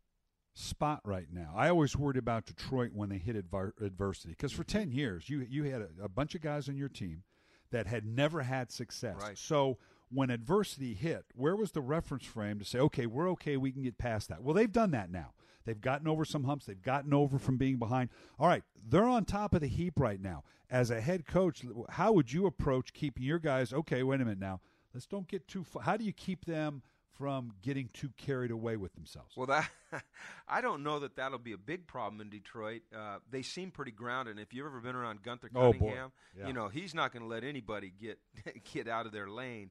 [0.52, 1.52] spot right now.
[1.54, 5.46] I always worried about Detroit when they hit adver- adversity because for ten years you
[5.48, 7.22] you had a, a bunch of guys on your team
[7.70, 9.16] that had never had success.
[9.20, 9.38] Right.
[9.38, 9.78] So
[10.10, 13.82] when adversity hit, where was the reference frame to say, okay, we're okay, we can
[13.82, 14.42] get past that?
[14.42, 15.32] Well, they've done that now.
[15.64, 16.66] They've gotten over some humps.
[16.66, 18.10] They've gotten over from being behind.
[18.38, 20.44] All right, they're on top of the heap right now.
[20.70, 23.72] As a head coach, how would you approach keeping your guys?
[23.72, 24.60] Okay, wait a minute now.
[24.94, 25.64] Let's don't get too.
[25.64, 25.82] Far.
[25.82, 26.82] How do you keep them
[27.18, 29.36] from getting too carried away with themselves?
[29.36, 29.68] Well, that
[30.48, 32.82] I don't know that that'll be a big problem in Detroit.
[32.96, 34.32] Uh, they seem pretty grounded.
[34.36, 35.72] And If you've ever been around Gunther Oh.
[35.72, 36.46] Cunningham, Yeah.
[36.48, 38.18] you know he's not going to let anybody get
[38.74, 39.70] get out of their lane.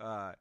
[0.00, 0.32] Uh,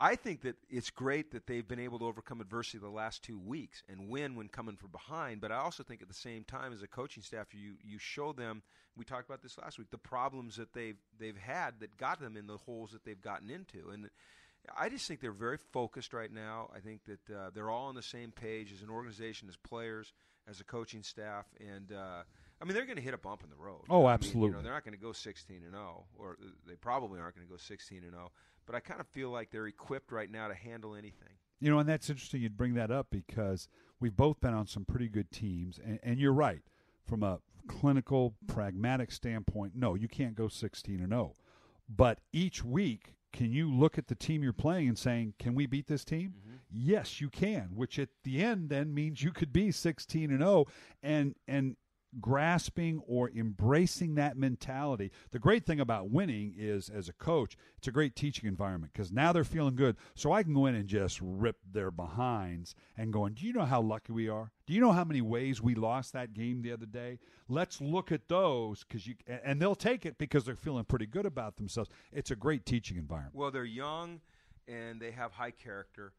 [0.00, 3.38] I think that it's great that they've been able to overcome adversity the last two
[3.38, 5.40] weeks and win when coming from behind.
[5.40, 8.32] But I also think at the same time, as a coaching staff, you you show
[8.32, 8.62] them.
[8.96, 9.90] We talked about this last week.
[9.90, 13.48] The problems that they've they've had that got them in the holes that they've gotten
[13.48, 14.10] into, and
[14.76, 16.70] I just think they're very focused right now.
[16.74, 20.12] I think that uh, they're all on the same page as an organization, as players,
[20.48, 22.22] as a coaching staff, and uh,
[22.60, 23.82] I mean they're going to hit a bump in the road.
[23.88, 24.56] Oh, I mean, you absolutely.
[24.56, 27.50] know, they're not going to go 16 and 0, or they probably aren't going to
[27.52, 28.32] go 16 and 0.
[28.66, 31.28] But I kind of feel like they're equipped right now to handle anything.
[31.60, 33.68] You know, and that's interesting you'd bring that up because
[34.00, 36.62] we've both been on some pretty good teams, and, and you're right.
[37.04, 41.34] From a clinical, pragmatic standpoint, no, you can't go 16 and 0.
[41.88, 45.66] But each week, can you look at the team you're playing and saying, "Can we
[45.66, 46.56] beat this team?" Mm-hmm.
[46.70, 47.70] Yes, you can.
[47.74, 50.66] Which at the end then means you could be 16 and 0,
[51.02, 51.76] and and
[52.20, 55.10] grasping or embracing that mentality.
[55.30, 59.10] The great thing about winning is, as a coach, it's a great teaching environment because
[59.10, 59.96] now they're feeling good.
[60.14, 63.64] So I can go in and just rip their behinds and going, Do you know
[63.64, 64.52] how lucky we are?
[64.66, 67.18] Do you know how many ways we lost that game the other day?
[67.48, 71.26] Let's look at those because you and they'll take it because they're feeling pretty good
[71.26, 71.90] about themselves.
[72.12, 73.34] It's a great teaching environment.
[73.34, 74.20] Well, they're young
[74.68, 76.12] and they have high character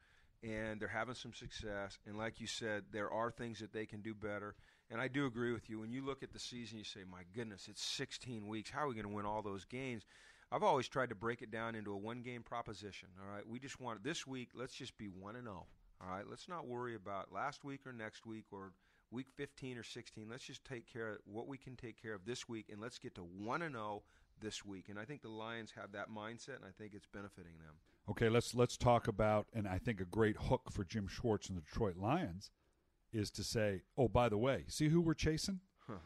[0.44, 1.98] and they're having some success.
[2.06, 4.56] And like you said, there are things that they can do better.
[4.94, 5.80] And I do agree with you.
[5.80, 8.70] When you look at the season, you say, my goodness, it's 16 weeks.
[8.70, 10.04] How are we going to win all those games?
[10.52, 13.10] I've always tried to break it down into a one game proposition.
[13.20, 13.42] All right.
[13.46, 15.66] We just want this week, let's just be 1 and 0.
[16.00, 16.26] All right.
[16.30, 18.72] Let's not worry about last week or next week or
[19.10, 20.28] week 15 or 16.
[20.30, 23.00] Let's just take care of what we can take care of this week and let's
[23.00, 24.04] get to 1 and 0
[24.42, 24.90] this week.
[24.90, 27.74] And I think the Lions have that mindset and I think it's benefiting them.
[28.12, 31.58] Okay, let's let's talk about and I think a great hook for Jim Schwartz and
[31.58, 32.52] the Detroit Lions
[33.14, 35.62] is to say, "Oh, by the way, see who we're chasing?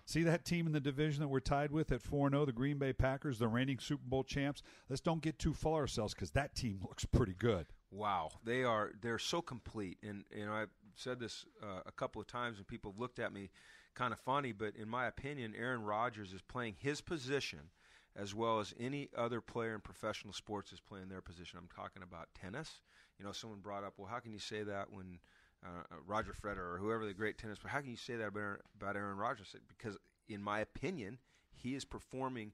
[0.06, 2.94] See that team in the division that we're tied with at 4-0, the Green Bay
[2.94, 4.64] Packers, the reigning Super Bowl champs.
[4.90, 8.92] Let's don't get too full ourselves cuz that team looks pretty good." Wow, they are
[9.02, 12.68] they're so complete, and you know I've said this uh, a couple of times, and
[12.68, 13.50] people have looked at me
[13.94, 17.72] kind of funny, but in my opinion, Aaron Rodgers is playing his position
[18.18, 21.60] as well as any other player in professional sports is playing their position.
[21.60, 22.82] I'm talking about tennis.
[23.20, 25.20] You know, someone brought up, well, how can you say that when
[25.68, 27.72] uh, uh, Roger Federer or whoever the great tennis player?
[27.72, 29.56] How can you say that about Aaron, Rodgers?
[29.68, 31.18] Because in my opinion,
[31.54, 32.54] he is performing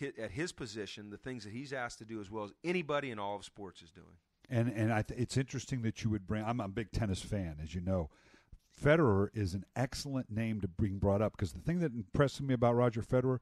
[0.00, 3.18] at his position the things that he's asked to do as well as anybody in
[3.18, 4.16] all of sports is doing.
[4.50, 6.44] And and th- it's interesting that you would bring.
[6.44, 8.10] I'm a big tennis fan, as you know.
[8.82, 12.54] Federer is an excellent name to bring brought up because the thing that impresses me
[12.54, 13.40] about Roger Federer,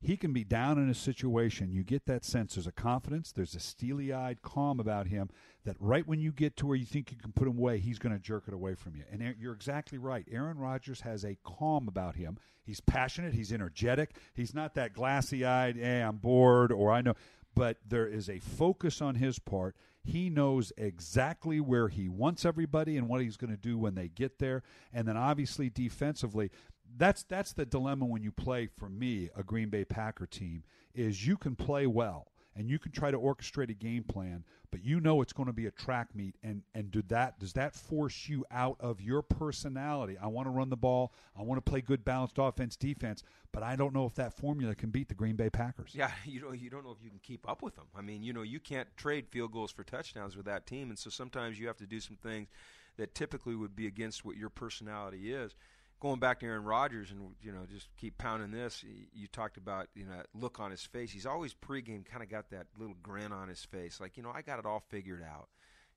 [0.00, 1.70] he can be down in a situation.
[1.70, 2.54] You get that sense.
[2.54, 3.32] There's a confidence.
[3.32, 5.28] There's a steely-eyed calm about him
[5.64, 7.98] that right when you get to where you think you can put him away, he's
[7.98, 9.02] going to jerk it away from you.
[9.12, 10.24] And you're exactly right.
[10.30, 12.38] Aaron Rodgers has a calm about him.
[12.64, 13.34] He's passionate.
[13.34, 14.16] He's energetic.
[14.34, 15.76] He's not that glassy-eyed.
[15.76, 17.14] Hey, I'm bored, or I know
[17.54, 19.76] but there is a focus on his part.
[20.02, 24.08] He knows exactly where he wants everybody and what he's going to do when they
[24.08, 24.62] get there.
[24.92, 26.50] And then obviously defensively,
[26.96, 31.26] that's that's the dilemma when you play for me a Green Bay Packer team is
[31.26, 32.26] you can play well
[32.56, 35.52] and you can try to orchestrate a game plan, but you know it's going to
[35.52, 39.22] be a track meet and and do that does that force you out of your
[39.22, 40.16] personality?
[40.20, 43.22] I want to run the ball, I want to play good balanced offense defense,
[43.52, 45.92] but I don't know if that formula can beat the Green Bay Packers.
[45.94, 47.86] Yeah, you know, you don't know if you can keep up with them.
[47.96, 50.98] I mean, you know, you can't trade field goals for touchdowns with that team, and
[50.98, 52.48] so sometimes you have to do some things
[52.96, 55.54] that typically would be against what your personality is.
[56.00, 58.82] Going back to Aaron Rodgers and you know just keep pounding this.
[59.12, 61.12] You talked about you know look on his face.
[61.12, 64.32] He's always pregame kind of got that little grin on his face, like you know
[64.34, 65.48] I got it all figured out.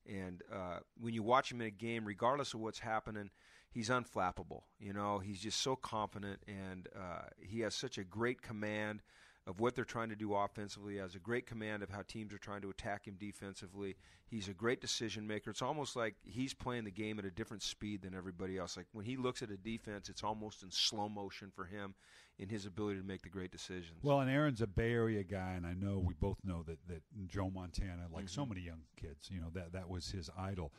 [0.06, 3.30] And uh, when you watch him in a game, regardless of what's happening,
[3.72, 4.64] he's unflappable.
[4.78, 9.02] You know, he's just so confident, and uh, he has such a great command
[9.46, 10.94] of what they're trying to do offensively.
[10.94, 13.96] He has a great command of how teams are trying to attack him defensively.
[14.26, 15.50] He's a great decision maker.
[15.50, 18.78] It's almost like he's playing the game at a different speed than everybody else.
[18.78, 21.94] Like when he looks at a defense, it's almost in slow motion for him
[22.40, 24.00] in his ability to make the great decisions.
[24.02, 27.02] Well, and Aaron's a Bay Area guy, and I know we both know that that
[27.28, 28.34] Joe Montana, like mm-hmm.
[28.34, 30.72] so many young kids, you know that that was his idol,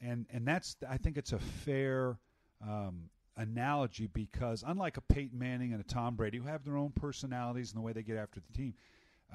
[0.00, 2.18] and and that's I think it's a fair.
[2.62, 6.90] Um, analogy because unlike a Peyton Manning and a Tom Brady who have their own
[6.90, 8.74] personalities and the way they get after the team,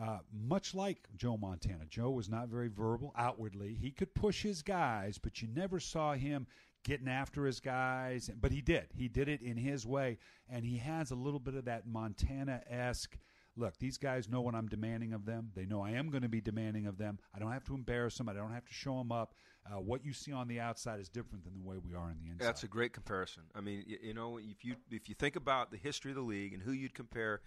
[0.01, 3.73] uh, much like Joe Montana, Joe was not very verbal outwardly.
[3.73, 6.47] He could push his guys, but you never saw him
[6.84, 8.29] getting after his guys.
[8.41, 8.88] But he did.
[8.95, 10.17] He did it in his way,
[10.49, 13.17] and he has a little bit of that Montana esque
[13.58, 15.51] look, these guys know what I'm demanding of them.
[15.55, 17.19] They know I am going to be demanding of them.
[17.34, 18.29] I don't have to embarrass them.
[18.29, 19.36] I don't have to show them up.
[19.67, 22.15] Uh, what you see on the outside is different than the way we are on
[22.23, 22.45] the inside.
[22.45, 23.43] That's a great comparison.
[23.56, 26.21] I mean, you, you know, if you if you think about the history of the
[26.23, 27.41] league and who you'd compare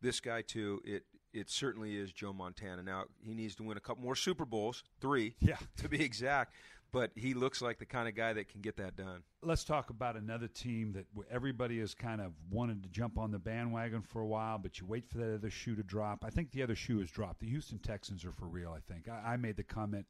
[0.00, 2.82] this guy to, it it certainly is Joe Montana.
[2.82, 6.54] Now he needs to win a couple more Super Bowls, three, yeah, to be exact.
[6.92, 9.22] But he looks like the kind of guy that can get that done.
[9.42, 13.40] Let's talk about another team that everybody has kind of wanted to jump on the
[13.40, 16.24] bandwagon for a while, but you wait for that other shoe to drop.
[16.24, 17.40] I think the other shoe has dropped.
[17.40, 18.72] The Houston Texans are for real.
[18.72, 20.06] I think I, I made the comment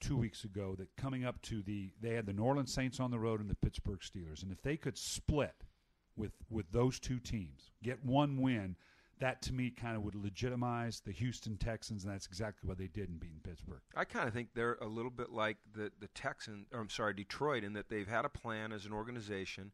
[0.00, 3.10] two weeks ago that coming up to the they had the New Orleans Saints on
[3.10, 5.64] the road and the Pittsburgh Steelers, and if they could split
[6.16, 8.76] with with those two teams, get one win,
[9.18, 12.88] that to me kind of would legitimize the Houston Texans, and that's exactly what they
[12.88, 13.80] did in beating Pittsburgh.
[13.94, 17.64] I kind of think they're a little bit like the the Texans, I'm sorry, Detroit,
[17.64, 19.72] in that they've had a plan as an organization.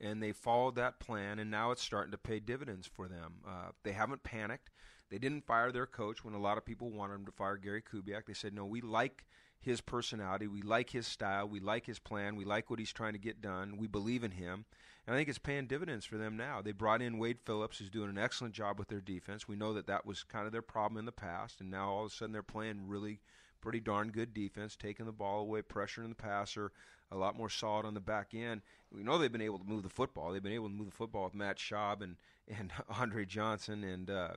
[0.00, 3.40] And they followed that plan, and now it's starting to pay dividends for them.
[3.44, 4.70] Uh, they haven't panicked.
[5.10, 7.82] They didn't fire their coach when a lot of people wanted them to fire Gary
[7.82, 8.26] Kubiak.
[8.26, 9.24] They said, "No, we like
[9.60, 10.46] his personality.
[10.46, 11.48] We like his style.
[11.48, 12.36] We like his plan.
[12.36, 13.76] We like what he's trying to get done.
[13.76, 14.64] We believe in him.
[15.06, 16.60] And I think it's paying dividends for them now.
[16.60, 19.48] They brought in Wade Phillips, who's doing an excellent job with their defense.
[19.48, 22.04] We know that that was kind of their problem in the past, and now all
[22.04, 23.20] of a sudden they're playing really
[23.60, 26.72] pretty darn good defense, taking the ball away, pressuring the passer,
[27.10, 28.60] a lot more solid on the back end.
[28.92, 30.30] We know they've been able to move the football.
[30.30, 32.16] They've been able to move the football with Matt Schaub and
[32.46, 34.32] and Andre Johnson and uh,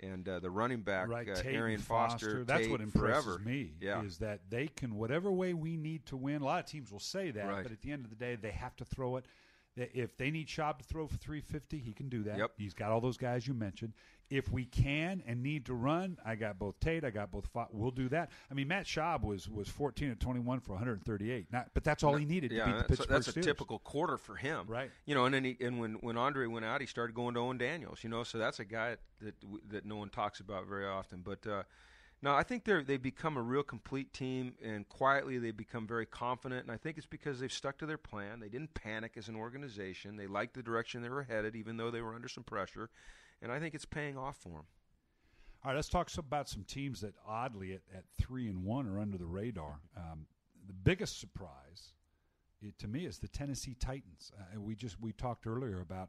[0.00, 2.26] and uh, the running back right, uh, Arian Foster.
[2.26, 2.44] Foster.
[2.44, 3.38] That's what impresses forever.
[3.44, 3.72] me.
[3.80, 4.02] Yeah.
[4.02, 6.42] is that they can whatever way we need to win.
[6.42, 7.62] A lot of teams will say that, Right.
[7.62, 9.26] but at the end of the day, they have to throw it.
[9.76, 12.38] If they need Schaub to throw for 350, he can do that.
[12.38, 12.52] Yep.
[12.58, 13.92] He's got all those guys you mentioned.
[14.30, 17.46] If we can and need to run, I got both Tate, I got both.
[17.48, 18.30] Fo- we'll do that.
[18.50, 21.52] I mean, Matt Schaub was was 14 and 21 for 138.
[21.52, 23.42] Not, but that's all he needed yeah, to beat the that's, Pittsburgh that's a Steelers.
[23.42, 24.90] typical quarter for him, Right.
[25.06, 27.40] You know, and then he, and when when Andre went out, he started going to
[27.40, 28.04] Owen Daniels.
[28.04, 29.34] You know, so that's a guy that
[29.70, 31.20] that no one talks about very often.
[31.22, 31.64] But uh,
[32.24, 36.06] no, I think they're they've become a real complete team, and quietly they've become very
[36.06, 36.62] confident.
[36.62, 38.40] And I think it's because they've stuck to their plan.
[38.40, 40.16] They didn't panic as an organization.
[40.16, 42.88] They liked the direction they were headed, even though they were under some pressure.
[43.42, 44.64] And I think it's paying off for them.
[45.62, 48.88] All right, let's talk some, about some teams that oddly at, at three and one
[48.88, 49.80] are under the radar.
[49.94, 50.24] Um,
[50.66, 51.92] the biggest surprise,
[52.62, 54.32] it, to me, is the Tennessee Titans.
[54.38, 56.08] Uh, we just we talked earlier about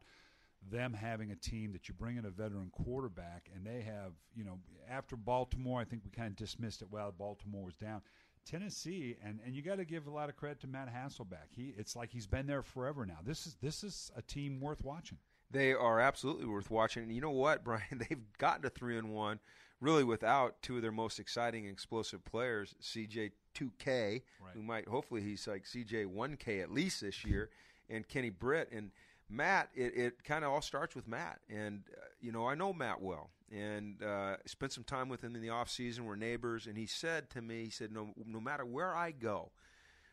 [0.72, 4.44] them having a team that you bring in a veteran quarterback, and they have you
[4.44, 6.88] know after Baltimore, I think we kind of dismissed it.
[6.92, 8.02] Well, Baltimore was down.
[8.46, 11.50] Tennessee, and, and you got to give a lot of credit to Matt Hasselbeck.
[11.56, 13.18] He it's like he's been there forever now.
[13.26, 15.18] This is this is a team worth watching.
[15.52, 17.04] They are absolutely worth watching.
[17.04, 17.84] And you know what, Brian?
[17.92, 19.40] They've gotten to three and one,
[19.82, 24.24] really without two of their most exciting and explosive players, CJ two K,
[24.54, 27.50] who might hopefully he's like CJ one K at least this year,
[27.90, 28.92] and Kenny Britt and
[29.30, 29.70] Matt.
[29.74, 33.02] It, it kind of all starts with Matt, and uh, you know I know Matt
[33.02, 36.06] well, and uh, spent some time with him in the off season.
[36.06, 39.52] We're neighbors, and he said to me, he said, no no matter where I go.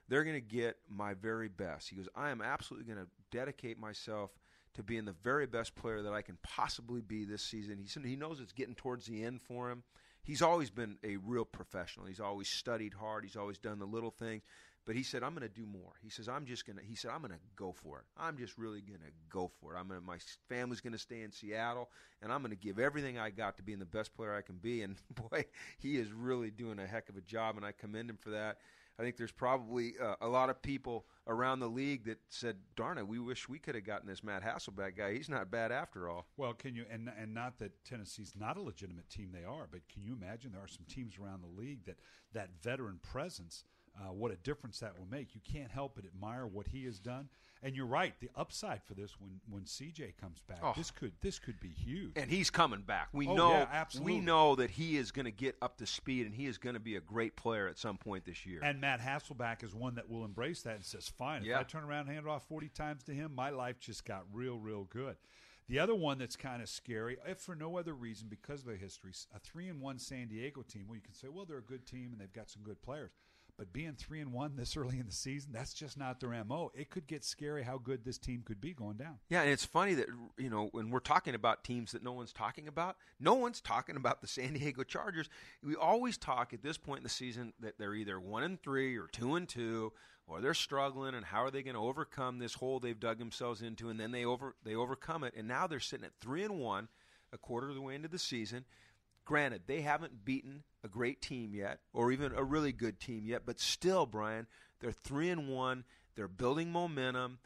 [0.09, 1.89] They're going to get my very best.
[1.89, 4.33] He goes, I am absolutely going to dedicate myself
[4.75, 7.79] to being the very best player that I can possibly be this season.
[7.79, 9.85] He said he knows it's getting towards the end for him.
[10.23, 12.07] He's always been a real professional.
[12.07, 13.25] He's always studied hard.
[13.25, 14.43] He's always done the little things.
[14.85, 15.93] But he said, I'm going to do more.
[16.03, 18.05] He says, I'm just going to, he said, I'm going to go for it.
[18.17, 19.79] I'm just really going to go for it.
[19.79, 20.19] I'm gonna, my
[20.49, 21.89] family's going to stay in Seattle,
[22.21, 24.57] and I'm going to give everything I got to being the best player I can
[24.57, 24.83] be.
[24.83, 24.97] And
[25.31, 25.45] boy,
[25.79, 28.59] he is really doing a heck of a job, and I commend him for that.
[28.99, 32.99] I think there's probably uh, a lot of people around the league that said, "Darn
[32.99, 35.15] it, we wish we could have gotten this Matt Hasselbeck guy.
[35.15, 38.61] He's not bad after all." Well, can you and and not that Tennessee's not a
[38.61, 41.87] legitimate team they are, but can you imagine there are some teams around the league
[41.87, 41.97] that
[42.35, 43.65] that veteran presence
[44.01, 45.35] uh, what a difference that will make.
[45.35, 47.29] You can't help but admire what he has done.
[47.65, 50.73] And you're right, the upside for this when when CJ comes back, Oh.
[50.77, 52.11] this could this could be huge.
[52.17, 53.09] and he's coming back.
[53.13, 54.15] We Oh, know yeah, absolutely.
[54.15, 56.75] we know that he is going to get up to speed and he is going
[56.75, 58.59] to be a great player at some point this year.
[58.65, 61.85] And Matt Hasselbeck is one that will embrace that and says, "Fine, if I turn
[61.85, 64.83] around and hand it off forty times to him, my life just got real, real
[64.85, 65.17] good."
[65.69, 68.77] The other one that's kind of scary, if for no other reason, because of their
[68.77, 70.87] history, a three and one San Diego team.
[70.89, 73.13] Well, you can say, well, they're a good team and they've got some good players,
[73.59, 76.71] but being three and one this early in the season, that's just not their mo.
[76.75, 79.19] It could get scary how good this team could be going down.
[79.29, 80.07] Yeah, and it's funny that
[80.39, 83.97] you know when we're talking about teams that no one's talking about, no one's talking
[83.97, 85.29] about the San Diego Chargers.
[85.63, 88.97] We always talk at this point in the season that they're either one and three
[88.97, 89.93] or two and two,
[90.27, 93.63] or they're struggling, and how are they going to overcome this hole they've dug themselves
[93.63, 93.91] into?
[93.91, 96.89] And then they over they overcome it, and now they're sitting at three and one,
[97.33, 98.65] a quarter of the way into the season.
[99.25, 103.43] Granted, they haven't beaten a great team yet, or even a really good team yet,
[103.47, 104.47] but still, Brian,
[104.81, 105.85] they're three and one.
[106.17, 107.39] They're building momentum,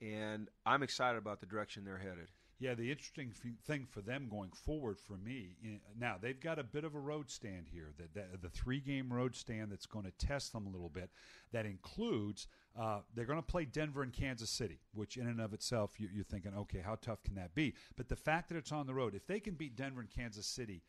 [0.00, 2.28] and I'm excited about the direction they're headed.
[2.58, 3.34] Yeah, the interesting
[3.66, 5.56] thing for them going forward for me
[5.98, 7.92] now they've got a bit of a road stand here.
[7.98, 11.10] The, the, the three game road stand that's going to test them a little bit.
[11.52, 12.48] That includes
[12.78, 16.08] uh, they're going to play Denver and Kansas City, which in and of itself you,
[16.14, 17.74] you're thinking, okay, how tough can that be?
[17.94, 20.46] But the fact that it's on the road, if they can beat Denver and Kansas
[20.46, 20.82] City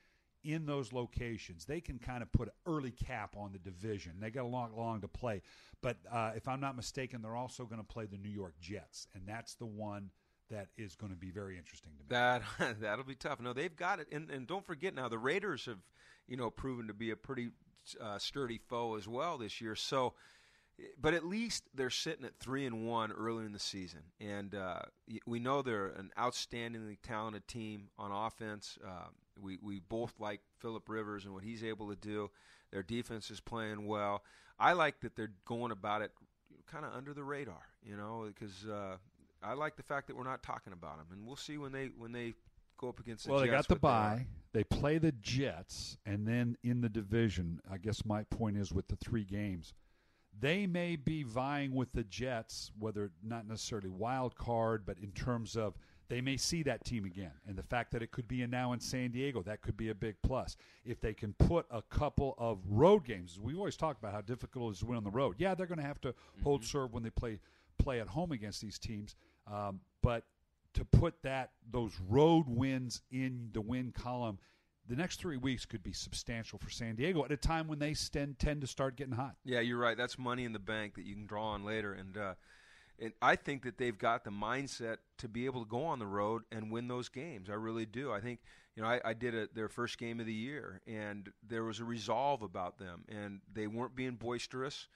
[0.48, 4.14] in those locations, they can kind of put an early cap on the division.
[4.20, 5.42] They got a long, long to play.
[5.82, 9.08] But uh, if I'm not mistaken, they're also going to play the New York Jets,
[9.14, 10.10] and that's the one
[10.50, 12.06] that is going to be very interesting to me.
[12.10, 12.42] That
[12.82, 13.42] that'll be tough.
[13.42, 15.80] No, they've got it, and and don't forget now the Raiders have
[16.28, 17.50] you know proven to be a pretty
[18.00, 19.76] uh, sturdy foe as well this year.
[19.76, 20.14] So,
[21.00, 24.80] but at least they're sitting at three and one early in the season, and uh,
[25.26, 28.78] we know they're an outstandingly talented team on offense.
[28.84, 29.10] Uh,
[29.42, 32.30] we we both like Philip Rivers and what he's able to do.
[32.72, 34.24] Their defense is playing well.
[34.60, 36.12] I like that they're going about it
[36.66, 38.98] kind of under the radar, you know, because uh,
[39.42, 41.92] I like the fact that we're not talking about them, and we'll see when they
[41.98, 42.34] when they
[42.78, 44.26] go up against the well, they got the they bye.
[44.54, 48.88] They play the Jets, and then in the division, I guess my point is with
[48.88, 49.74] the three games,
[50.40, 55.56] they may be vying with the Jets, whether not necessarily wild card, but in terms
[55.56, 55.76] of
[56.10, 58.74] they may see that team again, and the fact that it could be a now
[58.74, 60.56] in San Diego, that could be a big plus.
[60.86, 64.70] If they can put a couple of road games, we always talk about how difficult
[64.70, 65.36] it is to win on the road.
[65.38, 67.40] Yeah, they're going to have to hold serve when they play
[67.78, 69.16] play at home against these teams,
[69.52, 70.24] um, but
[70.74, 74.40] to put that those road wins in the win column,
[74.88, 77.94] the next three weeks could be substantial for San Diego at a time when they
[77.94, 79.36] stand, tend to start getting hot.
[79.44, 79.98] Yeah, you're right.
[79.98, 82.34] That's money in the bank that you can draw on later, and uh,
[83.00, 86.08] and I think that they've got the mindset to be able to go on the
[86.08, 87.50] road and win those games.
[87.50, 88.12] I really do.
[88.12, 88.40] I think
[88.76, 91.80] you know I, I did a, their first game of the year, and there was
[91.80, 94.88] a resolve about them, and they weren't being boisterous.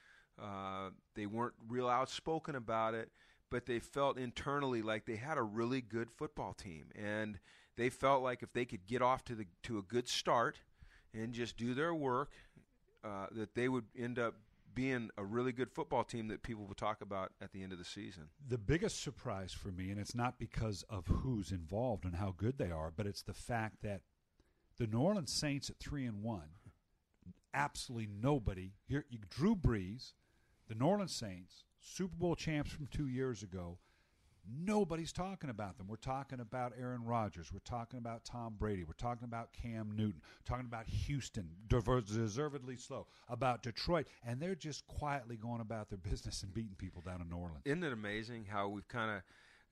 [0.42, 3.10] Uh, they weren't real outspoken about it,
[3.50, 7.40] but they felt internally like they had a really good football team, and
[7.78, 10.58] they felt like if they could get off to the to a good start
[11.14, 12.32] and just do their work,
[13.04, 14.36] uh, that they would end up
[14.74, 17.80] being a really good football team that people will talk about at the end of
[17.80, 18.30] the season.
[18.48, 22.58] The biggest surprise for me, and it's not because of who's involved and how good
[22.58, 24.02] they are, but it's the fact that
[24.78, 26.50] the New Orleans Saints at three and one,
[27.54, 29.06] absolutely nobody here.
[29.30, 30.14] Drew Brees,
[30.68, 33.78] the New Orleans Saints, Super Bowl champs from two years ago.
[34.50, 35.88] Nobody's talking about them.
[35.88, 37.52] We're talking about Aaron Rodgers.
[37.54, 38.84] We're talking about Tom Brady.
[38.84, 40.22] We're talking about Cam Newton.
[40.46, 43.08] talking about Houston, deservedly slow.
[43.30, 47.30] About Detroit, and they're just quietly going about their business and beating people down in
[47.30, 47.62] New Orleans.
[47.66, 49.22] Isn't it amazing how we've kind of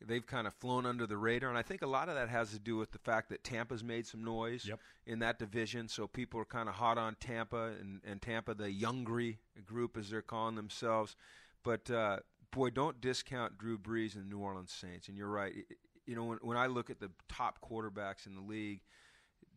[0.08, 2.52] they've kind of flown under the radar, and I think a lot of that has
[2.52, 4.80] to do with the fact that Tampa's made some noise Yep.
[5.08, 8.70] in that division, so people are kind of hot on Tampa and, and Tampa, the
[8.72, 11.18] Youngry group as they're calling themselves.
[11.64, 12.20] But uh,
[12.52, 15.08] boy, don't discount Drew Brees and the New Orleans Saints.
[15.08, 15.54] And you're right.
[15.56, 15.78] It-
[16.08, 18.82] You know, when, when I look at the top quarterbacks in the league,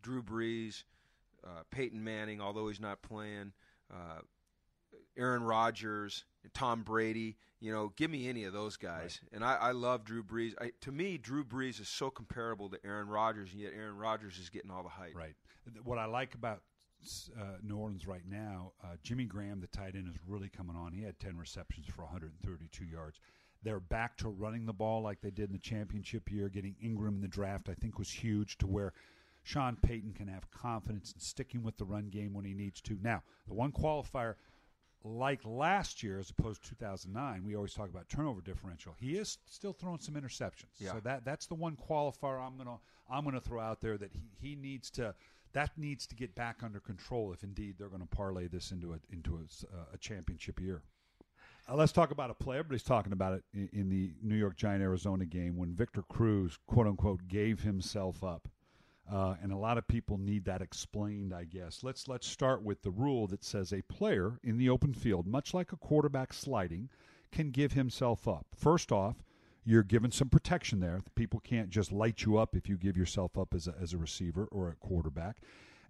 [0.03, 0.85] Drew Brees,
[1.45, 3.53] uh, Peyton Manning, although he's not playing,
[3.91, 4.21] uh,
[5.17, 7.37] Aaron Rodgers, Tom Brady.
[7.61, 9.21] You know, give me any of those guys.
[9.33, 10.53] And I, I love Drew Brees.
[10.61, 14.37] I, to me, Drew Brees is so comparable to Aaron Rodgers, and yet Aaron Rodgers
[14.39, 15.15] is getting all the hype.
[15.17, 15.35] Right.
[15.85, 16.61] What I like about
[17.39, 20.93] uh, New Orleans right now, uh, Jimmy Graham, the tight end, is really coming on.
[20.93, 23.19] He had 10 receptions for 132 yards.
[23.63, 26.49] They're back to running the ball like they did in the championship year.
[26.49, 28.93] Getting Ingram in the draft, I think, was huge to where
[29.45, 32.99] Sean Payton can have confidence in sticking with the run game when he needs to.
[33.03, 34.35] Now, the one qualifier
[35.05, 39.39] like last year as opposed to 2009 we always talk about turnover differential he is
[39.47, 40.93] still throwing some interceptions Yeah.
[40.93, 42.79] so that that's the one qualifier i'm going to
[43.11, 45.13] i'm going to throw out there that he, he needs to
[45.53, 48.93] that needs to get back under control if indeed they're going to parlay this into
[48.93, 50.83] a into a, a championship year.
[51.69, 52.59] Uh, let's talk about a play.
[52.59, 56.59] Everybody's talking about it in, in the New York Giant Arizona game when Victor Cruz,
[56.67, 58.49] quote unquote, gave himself up.
[59.11, 61.83] Uh, and a lot of people need that explained, I guess.
[61.83, 65.53] Let's let's start with the rule that says a player in the open field, much
[65.53, 66.89] like a quarterback sliding,
[67.31, 68.47] can give himself up.
[68.57, 69.23] First off,
[69.65, 71.01] you're given some protection there.
[71.15, 73.99] People can't just light you up if you give yourself up as a, as a
[73.99, 75.39] receiver or a quarterback.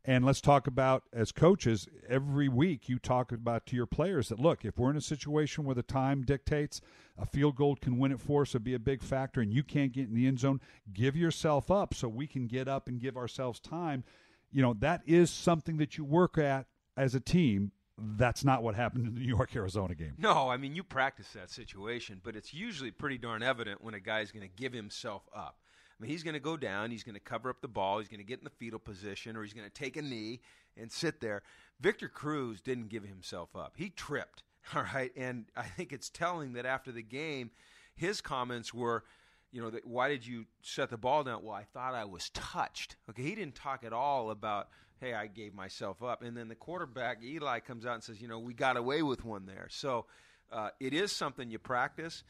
[0.04, 4.40] And let's talk about, as coaches, every week you talk about to your players that,
[4.40, 6.80] look, if we're in a situation where the time dictates
[7.16, 9.62] a field goal can win it for us it'd be a big factor and you
[9.62, 10.60] can't get in the end zone,
[10.92, 14.02] give yourself up so we can get up and give ourselves time.
[14.50, 16.66] You know, that is something that you work at
[16.96, 17.70] as a team.
[17.99, 20.14] That's not what happened in the New York Arizona game.
[20.18, 24.01] No, I mean, you practice that situation, but it's usually pretty darn evident when a
[24.01, 25.57] guy's going to give himself up
[26.03, 28.09] I mean, he's going to go down, he's going to cover up the ball, he's
[28.09, 30.40] going to get in the fetal position, or he's going to take a knee
[30.76, 31.43] and sit there.
[31.80, 33.74] Victor Cruz didn't give himself up.
[33.76, 34.43] He tripped,
[34.74, 35.12] all right?
[35.16, 37.53] And I think it's telling that after the game,
[37.95, 39.05] his comments were,
[39.53, 41.45] you know, that, why did you set the ball down?
[41.45, 42.97] Well, I thought I was touched.
[43.09, 44.70] Okay, he didn't talk at all about,
[45.03, 46.22] hey, I gave myself up.
[46.22, 49.24] And then the quarterback, Eli, comes out and says, you know, we got away with
[49.24, 49.66] one there.
[49.68, 50.07] So
[50.53, 52.22] uh, it is something you practice.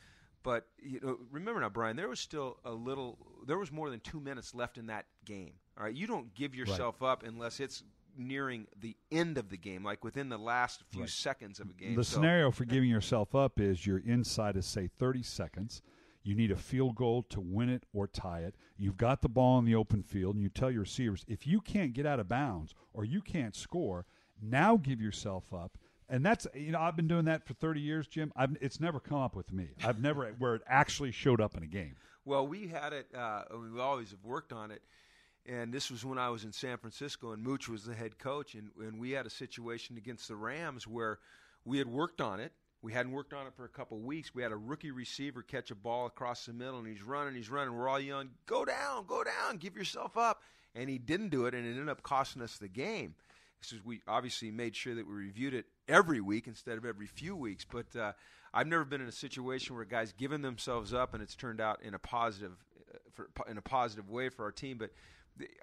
[0.43, 3.16] But you know, remember now, Brian, there was still a little.
[3.47, 5.53] There was more than two minutes left in that game.
[5.79, 7.11] All right, you don't give yourself right.
[7.11, 7.85] up unless it's
[8.16, 11.11] nearing the end of the game, like within the last few right.
[11.11, 11.95] seconds of a game.
[11.95, 15.81] The so, scenario for giving yourself up is you're inside of say 30 seconds.
[16.23, 18.55] You need a field goal to win it or tie it.
[18.77, 21.61] You've got the ball in the open field, and you tell your receivers if you
[21.61, 24.07] can't get out of bounds or you can't score,
[24.41, 25.79] now give yourself up
[26.12, 28.33] and that's you know I've been doing that for 30 years, Jim.
[28.37, 29.70] I've, it's never come up with me.
[29.83, 31.97] I've never where it actually showed up in a game.
[32.25, 33.07] Well, we had it.
[33.16, 33.43] Uh,
[33.73, 34.83] we always have worked on it,
[35.47, 38.55] and this was when I was in San Francisco, and Mooch was the head coach,
[38.55, 41.18] and, and we had a situation against the Rams where
[41.64, 42.53] we had worked on it.
[42.83, 44.35] We hadn't worked on it for a couple weeks.
[44.35, 47.49] We had a rookie receiver catch a ball across the middle, and he's running, he's
[47.49, 47.74] running.
[47.74, 50.43] We're all yelling, "Go down, go down, give yourself up!"
[50.74, 53.14] And he didn't do it, and it ended up costing us the game.
[53.61, 57.37] Because we obviously made sure that we reviewed it every week instead of every few
[57.37, 57.64] weeks.
[57.64, 58.12] But uh,
[58.53, 61.80] I've never been in a situation where guys given themselves up and it's turned out
[61.80, 62.57] in a positive,
[62.93, 64.78] uh, for, in a positive way for our team.
[64.78, 64.91] But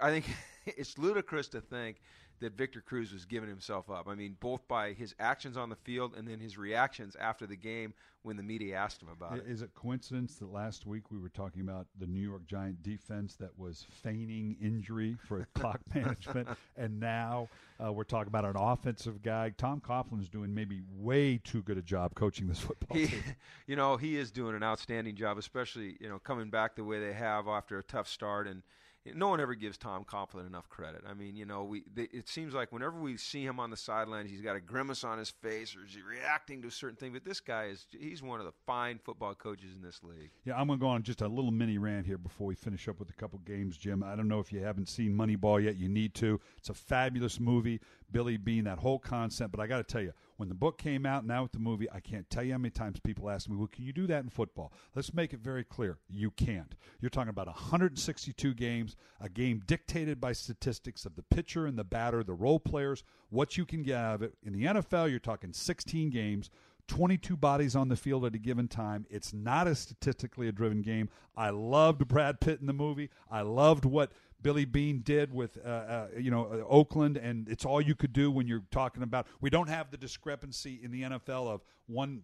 [0.02, 0.26] I think
[0.66, 1.98] it's ludicrous to think
[2.40, 4.08] that Victor Cruz was giving himself up.
[4.08, 7.56] I mean, both by his actions on the field and then his reactions after the
[7.56, 9.46] game when the media asked him about it.
[9.48, 13.36] Is it coincidence that last week we were talking about the New York Giant defense
[13.36, 17.48] that was feigning injury for clock management, and now
[17.84, 19.54] uh, we're talking about an offensive guy?
[19.58, 23.24] Tom Coughlin's doing maybe way too good a job coaching this football he, team.
[23.68, 27.00] You know, he is doing an outstanding job, especially you know coming back the way
[27.00, 28.64] they have after a tough start and–
[29.06, 31.04] no one ever gives Tom Coughlin enough credit.
[31.10, 33.78] I mean, you know, we they, it seems like whenever we see him on the
[33.78, 36.98] sidelines, he's got a grimace on his face or is he reacting to a certain
[36.98, 37.14] thing.
[37.14, 40.32] But this guy is he's one of the fine football coaches in this league.
[40.44, 42.88] Yeah, I'm going to go on just a little mini rant here before we finish
[42.88, 44.04] up with a couple games, Jim.
[44.04, 45.78] I don't know if you haven't seen Moneyball yet.
[45.78, 46.40] You need to.
[46.58, 47.80] It's a fabulous movie.
[48.12, 49.52] Billy Beane, that whole concept.
[49.52, 51.88] But I got to tell you, when the book came out, now with the movie,
[51.92, 54.24] I can't tell you how many times people ask me, well, can you do that
[54.24, 54.72] in football?
[54.96, 55.98] Let's make it very clear.
[56.10, 56.76] You can't.
[57.02, 61.84] You're talking about 162 games, a game dictated by statistics of the pitcher and the
[61.84, 64.36] batter, the role players, what you can get out of it.
[64.44, 66.50] In the NFL, you're talking 16 games.
[66.88, 69.06] 22 bodies on the field at a given time.
[69.12, 71.10] It's not a statistically driven game.
[71.38, 73.12] I loved Brad Pitt in the movie.
[73.30, 74.12] I loved what
[74.42, 78.14] Billy Beane did with uh, uh, you know uh, Oakland, and it's all you could
[78.14, 79.28] do when you're talking about.
[79.42, 82.22] We don't have the discrepancy in the NFL of one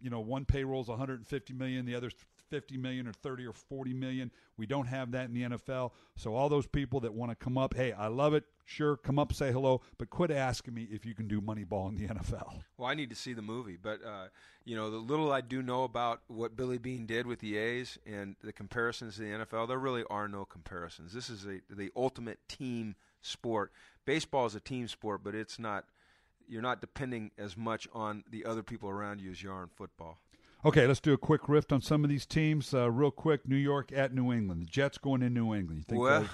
[0.00, 2.10] you know one payroll is 150 million, the other
[2.52, 4.30] 50 million or 30 or 40 million.
[4.58, 5.92] We don't have that in the NFL.
[6.16, 8.44] So all those people that want to come up, hey, I love it.
[8.66, 11.94] Sure, come up, say hello, but quit asking me if you can do Moneyball in
[11.94, 12.60] the NFL.
[12.76, 14.26] Well, I need to see the movie, but uh,
[14.66, 17.98] you know the little I do know about what Billy Beane did with the A's
[18.06, 21.14] and the comparisons to the NFL, there really are no comparisons.
[21.14, 23.72] This is a, the ultimate team sport.
[24.04, 25.86] Baseball is a team sport, but it's not.
[26.46, 29.70] You're not depending as much on the other people around you as you are in
[29.70, 30.18] football.
[30.64, 33.48] Okay, let's do a quick riff on some of these teams, uh, real quick.
[33.48, 34.62] New York at New England.
[34.62, 35.78] The Jets going in New England.
[35.78, 36.00] You think?
[36.00, 36.28] Well,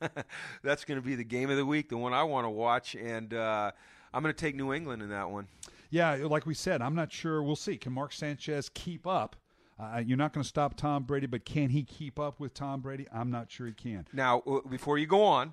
[0.62, 2.94] that's going to be the game of the week, the one I want to watch,
[2.94, 3.70] and uh,
[4.14, 5.48] I'm going to take New England in that one.
[5.90, 7.42] Yeah, like we said, I'm not sure.
[7.42, 7.76] We'll see.
[7.76, 9.36] Can Mark Sanchez keep up?
[9.78, 12.80] Uh, you're not going to stop Tom Brady, but can he keep up with Tom
[12.80, 13.06] Brady?
[13.12, 14.06] I'm not sure he can.
[14.14, 15.52] Now, before you go on,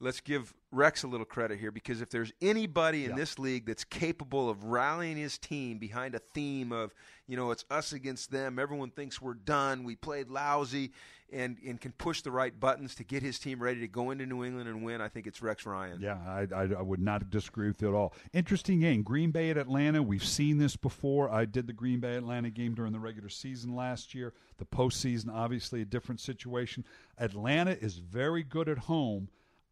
[0.00, 3.16] let's give Rex a little credit here because if there's anybody in Yeah.
[3.16, 6.94] this league that's capable of rallying his team behind a theme of,
[7.26, 10.92] you know, it's us against them, everyone thinks we're done, we played lousy,
[11.30, 14.24] and, and can push the right buttons to get his team ready to go into
[14.24, 16.00] New England and win, I think it's Rex Ryan.
[16.00, 18.14] Yeah, I, I, I would not disagree with you at all.
[18.32, 19.02] Interesting game.
[19.02, 20.02] Green Bay at Atlanta.
[20.02, 21.30] We've seen this before.
[21.30, 24.32] I did the Green Bay Atlanta game during the regular season last year.
[24.56, 26.84] The postseason, obviously, a different situation.
[27.18, 29.28] Atlanta is very good at home.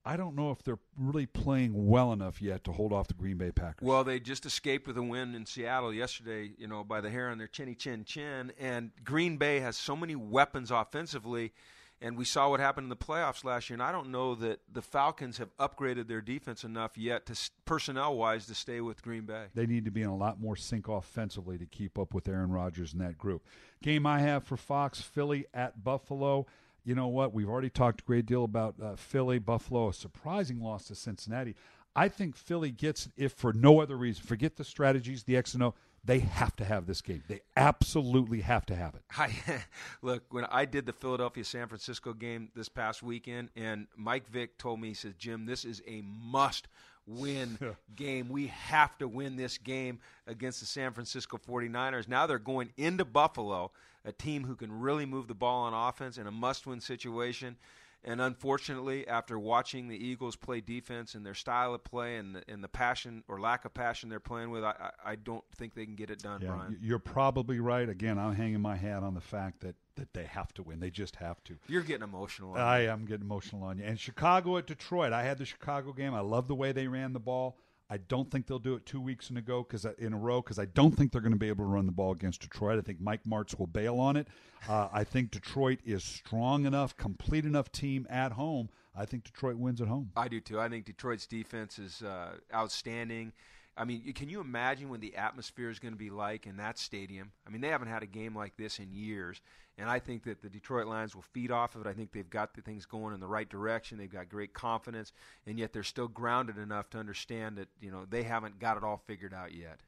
[0.07, 3.39] I don't know if they're really playing well enough yet to hold off the Green
[3.39, 3.85] Bay Packers.
[3.85, 7.29] Well, they just escaped with a win in Seattle yesterday, you know, by the hair
[7.29, 8.53] on their chinny chin chin.
[8.61, 11.53] And Green Bay has so many weapons offensively,
[12.01, 13.75] and we saw what happened in the playoffs last year.
[13.75, 18.17] And I don't know that the Falcons have upgraded their defense enough yet, to personnel
[18.17, 19.47] wise, to stay with Green Bay.
[19.57, 22.53] They need to be in a lot more sync offensively to keep up with Aaron
[22.53, 23.45] Rodgers and that group.
[23.83, 26.47] Game I have for Fox Philly at Buffalo.
[26.87, 27.35] You know what?
[27.35, 31.57] We've already talked a great deal about uh, Philly, Buffalo, a surprising loss to Cincinnati.
[31.97, 34.23] I think Philly gets it if for no other reason.
[34.25, 35.75] Forget the strategies, the X and O.
[36.05, 37.25] They have to have this game.
[37.27, 39.03] They absolutely have to have it.
[39.19, 39.65] I
[40.01, 44.57] look when I did the Philadelphia San Francisco game this past weekend, and Mike Vick
[44.57, 46.69] told me he says, "Jim, this is a must."
[47.07, 47.59] Win
[47.97, 48.29] game.
[48.29, 52.09] We have to win this game against the San Francisco 49ers.
[52.09, 53.71] Now they're going into Buffalo,
[54.05, 57.57] a team who can really move the ball on offense in a must win situation.
[58.05, 62.43] And unfortunately, after watching the Eagles play defense and their style of play and the,
[62.47, 65.85] and the passion or lack of passion they're playing with, I, I don't think they
[65.85, 66.79] can get it done, Yeah, Brian.
[66.81, 67.89] you're probably right.
[67.89, 70.81] Again, I'm hanging my hat on the fact that, that they have to win.
[70.81, 71.57] They just have to.
[71.69, 72.53] You're getting emotional.
[72.53, 73.85] on I am getting emotional on you.
[73.85, 75.13] And Chicago at Detroit.
[75.13, 76.15] I had the Chicago game.
[76.15, 77.59] I love the way they ran the ball.
[77.89, 80.43] I don't think they'll do it two weeks in a go because in a row
[80.43, 82.79] because I don't think they're going to be able to run the ball against Detroit.
[82.79, 84.27] I think Mike Martz will bail on it.
[84.69, 88.71] Uh, I think Detroit is strong enough, complete enough team at home.
[88.97, 90.11] I think Detroit wins at home.
[90.17, 90.59] I do too.
[90.59, 93.33] I think Detroit's defense is uh, outstanding.
[93.77, 96.79] I mean, can you imagine what the atmosphere is going to be like in that
[96.79, 97.33] stadium?
[97.47, 99.43] I mean, they haven't had a game like this in years,
[99.77, 101.89] and I think that the Detroit Lions will feed off of it.
[101.89, 103.99] I think they've got the things going in the right direction.
[103.99, 105.13] They've got great confidence,
[105.47, 108.85] and yet they're still grounded enough to understand that you know they haven't got it
[108.85, 109.81] all figured out yet.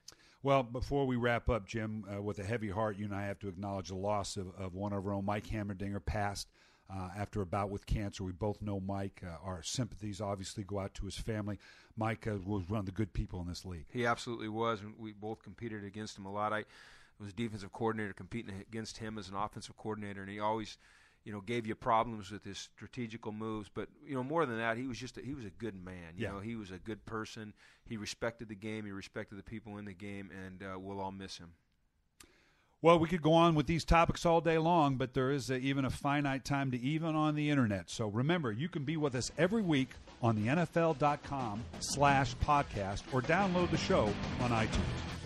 [0.43, 3.41] Well, before we wrap up, Jim, uh, with a heavy heart, you and I have
[3.41, 6.49] to acknowledge the loss of, of one of our own, Mike Heimerdinger, passed
[6.91, 8.25] uh, after a bout with cancer.
[8.25, 9.23] We both know Mike.
[9.25, 11.59] Uh, our sympathies obviously go out to his family.
[11.97, 13.87] Mike uh, was one of the good people in this league.
[13.91, 16.53] He absolutely was, and we both competed against him a lot.
[16.53, 16.65] I
[17.21, 20.79] was defensive coordinator competing against him as an offensive coordinator, and he always,
[21.25, 23.69] you know, gave you problems with his strategical moves.
[23.73, 26.15] But you know, more than that, he was just a, he was a good man.
[26.17, 26.33] You Yeah.
[26.33, 27.53] know, he was a good person.
[27.85, 28.85] He respected the game.
[28.85, 31.53] He respected the people in the game, and uh, we'll all miss him.
[32.81, 35.57] Well, we could go on with these topics all day long, but there is a,
[35.59, 37.91] even a finite time to even on the internet.
[37.91, 39.91] So remember, you can be with us every week
[40.23, 44.05] on the NFL.com slash podcast or download the show
[44.41, 45.18] on iTunes.